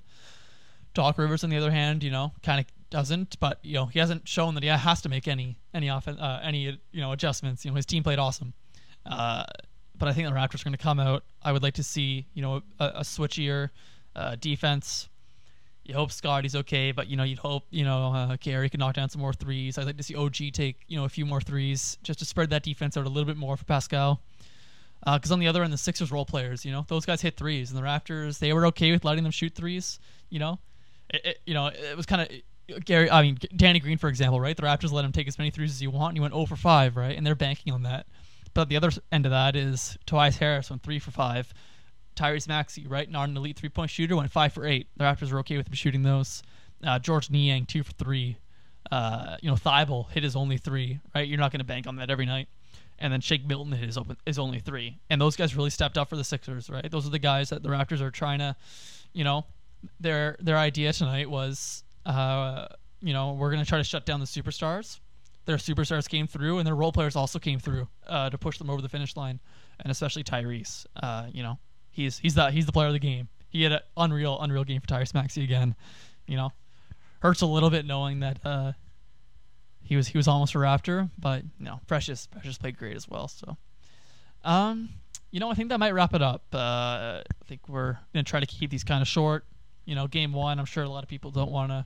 Doc 0.93 1.17
Rivers, 1.17 1.43
on 1.43 1.49
the 1.49 1.57
other 1.57 1.71
hand, 1.71 2.03
you 2.03 2.11
know, 2.11 2.33
kind 2.43 2.59
of 2.59 2.65
doesn't, 2.89 3.39
but 3.39 3.59
you 3.63 3.73
know, 3.73 3.85
he 3.85 3.99
hasn't 3.99 4.27
shown 4.27 4.53
that 4.55 4.63
he 4.63 4.69
has 4.69 5.01
to 5.01 5.09
make 5.09 5.27
any 5.27 5.57
any 5.73 5.89
offen- 5.89 6.19
uh, 6.19 6.41
any 6.43 6.77
you 6.91 7.01
know 7.01 7.11
adjustments. 7.11 7.65
You 7.65 7.71
know, 7.71 7.75
his 7.75 7.85
team 7.85 8.03
played 8.03 8.19
awesome. 8.19 8.53
Uh, 9.05 9.45
but 9.97 10.07
I 10.07 10.13
think 10.13 10.27
the 10.27 10.33
Raptors 10.33 10.61
are 10.61 10.65
going 10.65 10.73
to 10.73 10.83
come 10.83 10.99
out. 10.99 11.23
I 11.41 11.51
would 11.51 11.63
like 11.63 11.75
to 11.75 11.83
see 11.83 12.27
you 12.33 12.41
know 12.41 12.61
a, 12.79 12.85
a 12.85 13.01
switchier 13.01 13.69
uh, 14.15 14.35
defense. 14.39 15.09
You 15.91 15.97
hope 15.97 16.13
Scottie's 16.13 16.55
okay, 16.55 16.93
but 16.93 17.09
you 17.09 17.17
know 17.17 17.23
you'd 17.23 17.39
hope 17.39 17.65
you 17.69 17.83
know 17.83 18.13
uh, 18.13 18.37
Gary 18.39 18.69
can 18.69 18.79
knock 18.79 18.95
down 18.95 19.09
some 19.09 19.19
more 19.19 19.33
threes. 19.33 19.77
I'd 19.77 19.85
like 19.85 19.97
to 19.97 20.03
see 20.03 20.15
OG 20.15 20.53
take 20.53 20.77
you 20.87 20.97
know 20.97 21.03
a 21.03 21.09
few 21.09 21.25
more 21.25 21.41
threes 21.41 21.97
just 22.01 22.19
to 22.19 22.25
spread 22.25 22.49
that 22.51 22.63
defense 22.63 22.95
out 22.95 23.05
a 23.05 23.09
little 23.09 23.25
bit 23.25 23.35
more 23.35 23.57
for 23.57 23.65
Pascal. 23.65 24.21
Because 25.03 25.31
uh, 25.31 25.33
on 25.33 25.41
the 25.41 25.47
other 25.49 25.63
end, 25.63 25.73
the 25.73 25.77
Sixers 25.77 26.09
role 26.09 26.23
players, 26.23 26.63
you 26.63 26.71
know, 26.71 26.85
those 26.87 27.05
guys 27.05 27.19
hit 27.21 27.35
threes, 27.35 27.71
and 27.71 27.77
the 27.77 27.83
Raptors 27.83 28.39
they 28.39 28.53
were 28.53 28.67
okay 28.67 28.93
with 28.93 29.03
letting 29.03 29.25
them 29.25 29.33
shoot 29.33 29.53
threes. 29.53 29.99
You 30.29 30.39
know, 30.39 30.59
it, 31.09 31.25
it 31.25 31.39
you 31.45 31.53
know 31.53 31.67
it 31.67 31.97
was 31.97 32.05
kind 32.05 32.21
of 32.21 32.85
Gary. 32.85 33.11
I 33.11 33.21
mean 33.21 33.37
Danny 33.57 33.81
Green 33.81 33.97
for 33.97 34.07
example, 34.07 34.39
right? 34.39 34.55
The 34.55 34.63
Raptors 34.63 34.93
let 34.93 35.03
him 35.03 35.11
take 35.11 35.27
as 35.27 35.37
many 35.37 35.49
threes 35.49 35.71
as 35.71 35.81
you 35.81 35.91
want, 35.91 36.11
and 36.11 36.19
he 36.19 36.21
went 36.21 36.33
0 36.33 36.45
for 36.45 36.55
5, 36.55 36.95
right? 36.95 37.17
And 37.17 37.27
they're 37.27 37.35
banking 37.35 37.73
on 37.73 37.83
that. 37.83 38.05
But 38.53 38.69
the 38.69 38.77
other 38.77 38.91
end 39.11 39.25
of 39.25 39.31
that 39.31 39.57
is 39.57 39.97
Tobias 40.05 40.37
Harris 40.37 40.69
went 40.69 40.83
three 40.83 40.99
for 40.99 41.11
five. 41.11 41.53
Tyrese 42.15 42.47
Maxey, 42.47 42.87
right, 42.87 43.09
not 43.09 43.29
an 43.29 43.37
elite 43.37 43.57
three 43.57 43.69
point 43.69 43.89
shooter, 43.89 44.15
went 44.15 44.31
five 44.31 44.53
for 44.53 44.65
eight. 44.65 44.87
The 44.97 45.03
Raptors 45.03 45.31
were 45.31 45.39
okay 45.39 45.57
with 45.57 45.67
him 45.67 45.73
shooting 45.73 46.03
those. 46.03 46.43
Uh, 46.85 46.99
Georges 46.99 47.29
Niang 47.29 47.65
two 47.65 47.83
for 47.83 47.93
three. 47.93 48.37
Uh, 48.91 49.37
you 49.41 49.49
know, 49.49 49.55
Thybulle 49.55 50.09
hit 50.11 50.23
his 50.23 50.35
only 50.35 50.57
three, 50.57 50.99
right? 51.15 51.27
You're 51.27 51.39
not 51.39 51.51
going 51.51 51.59
to 51.59 51.65
bank 51.65 51.87
on 51.87 51.95
that 51.97 52.09
every 52.09 52.25
night. 52.25 52.47
And 52.99 53.11
then 53.11 53.21
Shake 53.21 53.47
Milton 53.47 53.71
hit 53.71 53.85
his, 53.85 53.97
open, 53.97 54.17
his 54.25 54.37
only 54.37 54.59
three. 54.59 54.99
And 55.09 55.19
those 55.19 55.35
guys 55.35 55.55
really 55.55 55.69
stepped 55.69 55.97
up 55.97 56.09
for 56.09 56.15
the 56.17 56.23
Sixers, 56.23 56.69
right? 56.69 56.89
Those 56.89 57.07
are 57.07 57.09
the 57.09 57.19
guys 57.19 57.49
that 57.49 57.63
the 57.63 57.69
Raptors 57.69 58.01
are 58.01 58.11
trying 58.11 58.39
to, 58.39 58.55
you 59.13 59.23
know, 59.23 59.45
their 59.99 60.35
their 60.39 60.57
idea 60.57 60.93
tonight 60.93 61.29
was, 61.29 61.83
uh, 62.05 62.67
you 63.01 63.13
know, 63.13 63.33
we're 63.33 63.49
going 63.49 63.63
to 63.63 63.67
try 63.67 63.79
to 63.79 63.83
shut 63.83 64.05
down 64.05 64.19
the 64.19 64.25
superstars 64.27 64.99
their 65.45 65.57
superstars 65.57 66.07
came 66.07 66.27
through, 66.27 66.59
and 66.59 66.67
their 66.67 66.75
role 66.75 66.91
players 66.91 67.15
also 67.15 67.39
came 67.39 67.59
through 67.59 67.87
uh, 68.07 68.29
to 68.29 68.37
push 68.37 68.57
them 68.57 68.69
over 68.69 68.81
the 68.81 68.89
finish 68.89 69.15
line, 69.15 69.39
and 69.79 69.91
especially 69.91 70.23
Tyrese. 70.23 70.85
Uh, 70.95 71.27
you 71.31 71.43
know, 71.43 71.57
he's 71.91 72.17
he's 72.17 72.35
the 72.35 72.49
he's 72.51 72.65
the 72.65 72.71
player 72.71 72.87
of 72.87 72.93
the 72.93 72.99
game. 72.99 73.27
He 73.49 73.63
had 73.63 73.73
an 73.73 73.79
unreal 73.97 74.39
unreal 74.39 74.63
game 74.63 74.81
for 74.81 74.87
Tyrese 74.87 75.13
Maxey 75.13 75.43
again. 75.43 75.75
You 76.27 76.37
know, 76.37 76.53
hurts 77.19 77.41
a 77.41 77.45
little 77.45 77.69
bit 77.69 77.85
knowing 77.85 78.21
that 78.21 78.39
uh, 78.45 78.71
he 79.83 79.95
was 79.95 80.07
he 80.07 80.17
was 80.17 80.27
almost 80.27 80.55
a 80.55 80.57
Raptor, 80.57 81.09
but 81.19 81.43
you 81.59 81.65
know, 81.65 81.79
Precious 81.87 82.27
Precious 82.27 82.57
played 82.57 82.77
great 82.77 82.95
as 82.95 83.07
well. 83.07 83.27
So, 83.27 83.57
um, 84.43 84.89
you 85.31 85.39
know, 85.39 85.49
I 85.49 85.53
think 85.53 85.69
that 85.69 85.79
might 85.79 85.93
wrap 85.93 86.13
it 86.13 86.21
up. 86.21 86.43
Uh, 86.53 86.57
I 86.57 87.23
think 87.47 87.67
we're 87.67 87.97
gonna 88.13 88.23
try 88.23 88.39
to 88.39 88.45
keep 88.45 88.69
these 88.69 88.83
kind 88.83 89.01
of 89.01 89.07
short. 89.07 89.45
You 89.85 89.95
know, 89.95 90.07
game 90.07 90.31
one. 90.33 90.59
I'm 90.59 90.65
sure 90.65 90.83
a 90.83 90.89
lot 90.89 91.03
of 91.03 91.09
people 91.09 91.31
don't 91.31 91.51
want 91.51 91.71
to 91.71 91.85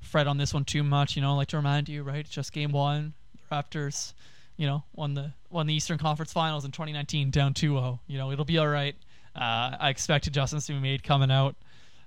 fret 0.00 0.26
on 0.26 0.38
this 0.38 0.54
one 0.54 0.64
too 0.64 0.82
much. 0.82 1.16
You 1.16 1.22
know, 1.22 1.36
like 1.36 1.48
to 1.48 1.56
remind 1.56 1.88
you, 1.88 2.02
right? 2.02 2.20
It's 2.20 2.30
just 2.30 2.52
game 2.52 2.72
one. 2.72 3.14
The 3.34 3.56
Raptors, 3.56 4.14
you 4.56 4.66
know, 4.66 4.84
won 4.94 5.14
the 5.14 5.32
won 5.50 5.66
the 5.66 5.74
Eastern 5.74 5.98
Conference 5.98 6.32
Finals 6.32 6.64
in 6.64 6.70
2019, 6.70 7.30
down 7.30 7.54
2-0. 7.54 7.98
You 8.06 8.18
know, 8.18 8.30
it'll 8.30 8.44
be 8.44 8.58
all 8.58 8.68
right. 8.68 8.94
Uh, 9.36 9.76
I 9.78 9.90
expect 9.90 10.26
adjustments 10.26 10.66
to 10.66 10.72
be 10.72 10.80
made 10.80 11.02
coming 11.02 11.30
out, 11.30 11.56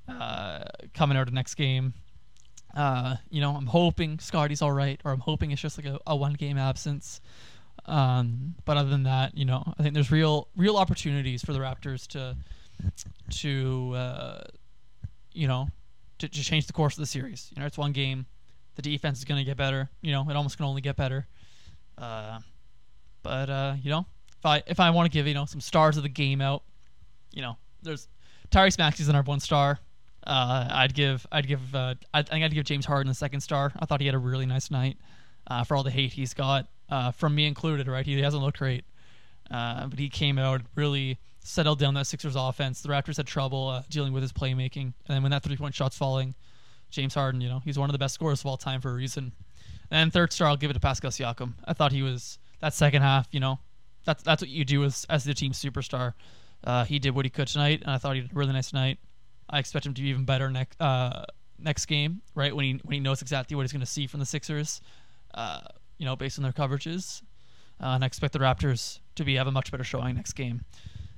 uh, 0.07 0.63
coming 0.93 1.15
out 1.15 1.27
of 1.27 1.33
next 1.33 1.55
game. 1.55 1.93
Uh, 2.75 3.15
you 3.29 3.39
know, 3.41 3.55
I'm 3.55 3.67
hoping 3.67 4.19
Scottie's 4.19 4.61
all 4.61 4.71
right, 4.71 4.99
or 5.05 5.11
I'm 5.11 5.19
hoping 5.19 5.51
it's 5.51 5.61
just 5.61 5.77
like 5.77 5.85
a, 5.85 5.99
a 6.07 6.15
one 6.15 6.33
game 6.33 6.57
absence. 6.57 7.21
Um, 7.85 8.55
but 8.65 8.77
other 8.77 8.89
than 8.89 9.03
that, 9.03 9.37
you 9.37 9.45
know, 9.45 9.73
I 9.77 9.83
think 9.83 9.93
there's 9.93 10.11
real 10.11 10.47
real 10.55 10.77
opportunities 10.77 11.43
for 11.43 11.53
the 11.53 11.59
Raptors 11.59 12.07
to 12.07 12.35
to 13.41 13.93
uh, 13.95 14.41
you 15.33 15.47
know 15.47 15.69
to, 16.19 16.27
to 16.27 16.43
change 16.43 16.67
the 16.67 16.73
course 16.73 16.95
of 16.95 17.01
the 17.01 17.07
series. 17.07 17.51
You 17.55 17.61
know, 17.61 17.65
it's 17.65 17.77
one 17.77 17.91
game. 17.91 18.25
The 18.75 18.81
defense 18.81 19.19
is 19.19 19.25
going 19.25 19.39
to 19.39 19.45
get 19.45 19.57
better. 19.57 19.89
You 20.01 20.11
know, 20.11 20.29
it 20.29 20.35
almost 20.35 20.57
can 20.57 20.65
only 20.65 20.81
get 20.81 20.95
better. 20.95 21.27
Uh, 21.97 22.39
but 23.23 23.49
uh, 23.49 23.75
you 23.81 23.89
know, 23.89 24.05
if 24.37 24.45
I 24.45 24.63
if 24.67 24.79
I 24.79 24.89
want 24.91 25.11
to 25.11 25.15
give 25.15 25.27
you 25.27 25.33
know 25.33 25.45
some 25.45 25.61
stars 25.61 25.97
of 25.97 26.03
the 26.03 26.09
game 26.09 26.41
out, 26.41 26.63
you 27.31 27.41
know, 27.41 27.57
there's 27.81 28.07
Tyrese 28.51 28.77
Maxey's 28.77 29.09
our 29.09 29.23
one 29.23 29.39
star. 29.39 29.79
Uh, 30.25 30.67
I'd 30.69 30.93
give 30.93 31.25
I'd 31.31 31.47
give 31.47 31.73
uh, 31.73 31.95
I 32.13 32.21
think 32.21 32.43
I'd 32.43 32.53
give 32.53 32.65
James 32.65 32.85
Harden 32.85 33.07
the 33.07 33.15
second 33.15 33.41
star. 33.41 33.71
I 33.79 33.85
thought 33.85 33.99
he 33.99 34.05
had 34.05 34.15
a 34.15 34.19
really 34.19 34.45
nice 34.45 34.69
night 34.69 34.97
uh, 35.47 35.63
for 35.63 35.75
all 35.75 35.83
the 35.83 35.91
hate 35.91 36.13
he's 36.13 36.33
got 36.33 36.67
uh, 36.89 37.11
from 37.11 37.35
me 37.35 37.47
included. 37.47 37.87
Right, 37.87 38.05
he 38.05 38.19
hasn't 38.21 38.43
looked 38.43 38.59
great, 38.59 38.83
uh, 39.49 39.87
but 39.87 39.97
he 39.97 40.09
came 40.09 40.37
out 40.37 40.61
really 40.75 41.17
settled 41.39 41.79
down 41.79 41.93
that 41.95 42.05
Sixers 42.05 42.35
offense. 42.35 42.81
The 42.81 42.89
Raptors 42.89 43.17
had 43.17 43.27
trouble 43.27 43.69
uh, 43.69 43.83
dealing 43.89 44.13
with 44.13 44.21
his 44.21 44.33
playmaking, 44.33 44.81
and 44.83 44.93
then 45.07 45.23
when 45.23 45.31
that 45.31 45.43
three 45.43 45.57
point 45.57 45.73
shot's 45.73 45.97
falling, 45.97 46.35
James 46.89 47.13
Harden, 47.13 47.39
you 47.41 47.49
know, 47.49 47.61
he's 47.63 47.79
one 47.79 47.89
of 47.89 47.93
the 47.93 47.99
best 47.99 48.13
scorers 48.13 48.41
of 48.41 48.45
all 48.47 48.57
time 48.57 48.81
for 48.81 48.91
a 48.91 48.93
reason. 48.93 49.31
And 49.91 50.11
third 50.11 50.33
star, 50.33 50.49
I'll 50.49 50.57
give 50.57 50.69
it 50.69 50.73
to 50.73 50.79
Pascal 50.79 51.11
Siakam. 51.11 51.53
I 51.65 51.73
thought 51.73 51.91
he 51.91 52.03
was 52.03 52.39
that 52.59 52.73
second 52.73 53.01
half. 53.01 53.27
You 53.31 53.39
know, 53.39 53.59
that's 54.05 54.21
that's 54.21 54.41
what 54.41 54.49
you 54.49 54.65
do 54.65 54.83
as 54.83 55.05
as 55.09 55.23
the 55.23 55.33
team 55.33 55.53
superstar. 55.53 56.13
Uh, 56.63 56.83
he 56.83 56.99
did 56.99 57.15
what 57.15 57.25
he 57.25 57.29
could 57.29 57.47
tonight, 57.47 57.81
and 57.81 57.91
I 57.91 57.97
thought 57.97 58.15
he 58.15 58.21
did 58.21 58.31
a 58.31 58.35
really 58.35 58.53
nice 58.53 58.69
tonight. 58.69 58.99
I 59.49 59.59
expect 59.59 59.85
him 59.85 59.93
to 59.93 60.01
be 60.01 60.09
even 60.09 60.25
better 60.25 60.49
next 60.49 60.79
uh, 60.81 61.25
next 61.57 61.85
game, 61.85 62.21
right 62.35 62.55
when 62.55 62.65
he 62.65 62.81
when 62.83 62.93
he 62.93 62.99
knows 62.99 63.21
exactly 63.21 63.55
what 63.55 63.63
he's 63.63 63.71
going 63.71 63.79
to 63.81 63.85
see 63.85 64.07
from 64.07 64.19
the 64.19 64.25
Sixers. 64.25 64.81
Uh, 65.33 65.61
you 65.97 66.05
know, 66.05 66.15
based 66.15 66.39
on 66.39 66.43
their 66.43 66.51
coverages, 66.51 67.21
uh, 67.81 67.87
and 67.87 68.03
I 68.03 68.07
expect 68.07 68.33
the 68.33 68.39
Raptors 68.39 68.99
to 69.15 69.23
be 69.23 69.35
have 69.35 69.47
a 69.47 69.51
much 69.51 69.71
better 69.71 69.83
showing 69.83 70.15
next 70.15 70.33
game. 70.33 70.63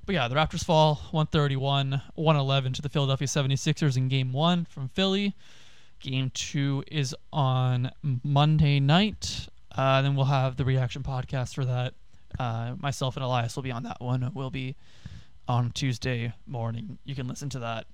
But 0.06 0.16
yeah, 0.16 0.28
the 0.28 0.36
Raptors 0.36 0.64
fall 0.64 0.96
131 1.12 2.02
111 2.16 2.74
to 2.74 2.82
the 2.82 2.90
Philadelphia 2.90 3.28
76ers 3.28 3.98
in 3.98 4.08
game 4.08 4.34
one 4.34 4.66
from 4.66 4.90
Philly. 4.90 5.36
Game 6.00 6.32
two 6.34 6.84
is 6.92 7.16
on 7.32 7.92
Monday 8.24 8.80
night. 8.80 9.48
Uh, 9.76 10.02
then 10.02 10.16
we'll 10.16 10.26
have 10.26 10.58
the 10.58 10.66
reaction 10.66 11.04
podcast 11.04 11.54
for 11.54 11.66
that. 11.66 11.94
Uh, 12.40 12.74
myself 12.80 13.16
and 13.16 13.24
Elias 13.24 13.56
will 13.56 13.64
be 13.64 13.72
on 13.72 13.84
that 13.84 14.02
one. 14.02 14.32
We'll 14.34 14.50
be 14.50 14.76
on 15.52 15.70
Tuesday 15.72 16.32
morning. 16.48 16.98
You 17.04 17.14
can 17.14 17.28
listen 17.28 17.50
to 17.50 17.60
that. 17.60 17.86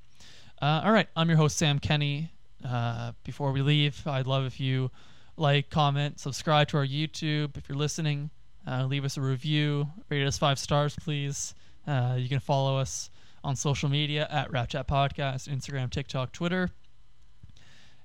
Uh, 0.62 0.82
all 0.86 0.92
right, 0.92 1.08
I'm 1.16 1.28
your 1.28 1.38
host, 1.38 1.58
Sam 1.58 1.80
Kenny. 1.80 2.32
Uh, 2.64 3.14
before 3.24 3.52
we 3.52 3.64
leave, 3.64 4.06
I'd 4.06 4.28
love 4.28 4.46
if 4.46 4.60
you 4.60 4.92
like, 5.38 5.72
comment, 5.72 6.20
subscribe 6.20 6.68
to 6.68 6.78
our 6.78 6.86
YouTube 6.86 7.58
if 7.58 7.68
you're 7.68 7.78
listening. 7.78 8.30
Uh, 8.68 8.86
leave 8.86 9.04
us 9.04 9.18
a 9.18 9.22
review. 9.22 9.88
Rate 10.08 10.28
us 10.28 10.38
five 10.38 10.60
stars, 10.60 10.96
please. 11.02 11.56
Uh, 11.88 12.16
you 12.20 12.30
can 12.30 12.40
follow 12.40 12.78
us 12.78 13.10
on 13.44 13.56
social 13.56 13.90
media 13.90 14.28
at 14.30 14.52
Rap 14.52 14.70
Chat 14.70 14.88
Podcast, 14.88 15.50
Instagram, 15.50 15.90
TikTok, 15.90 16.32
Twitter. 16.32 16.70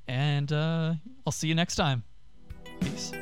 And 0.08 0.50
uh, 0.50 0.94
I'll 1.26 1.32
see 1.32 1.48
you 1.48 1.54
next 1.54 1.76
time. 1.76 2.04
Peace. 2.80 3.12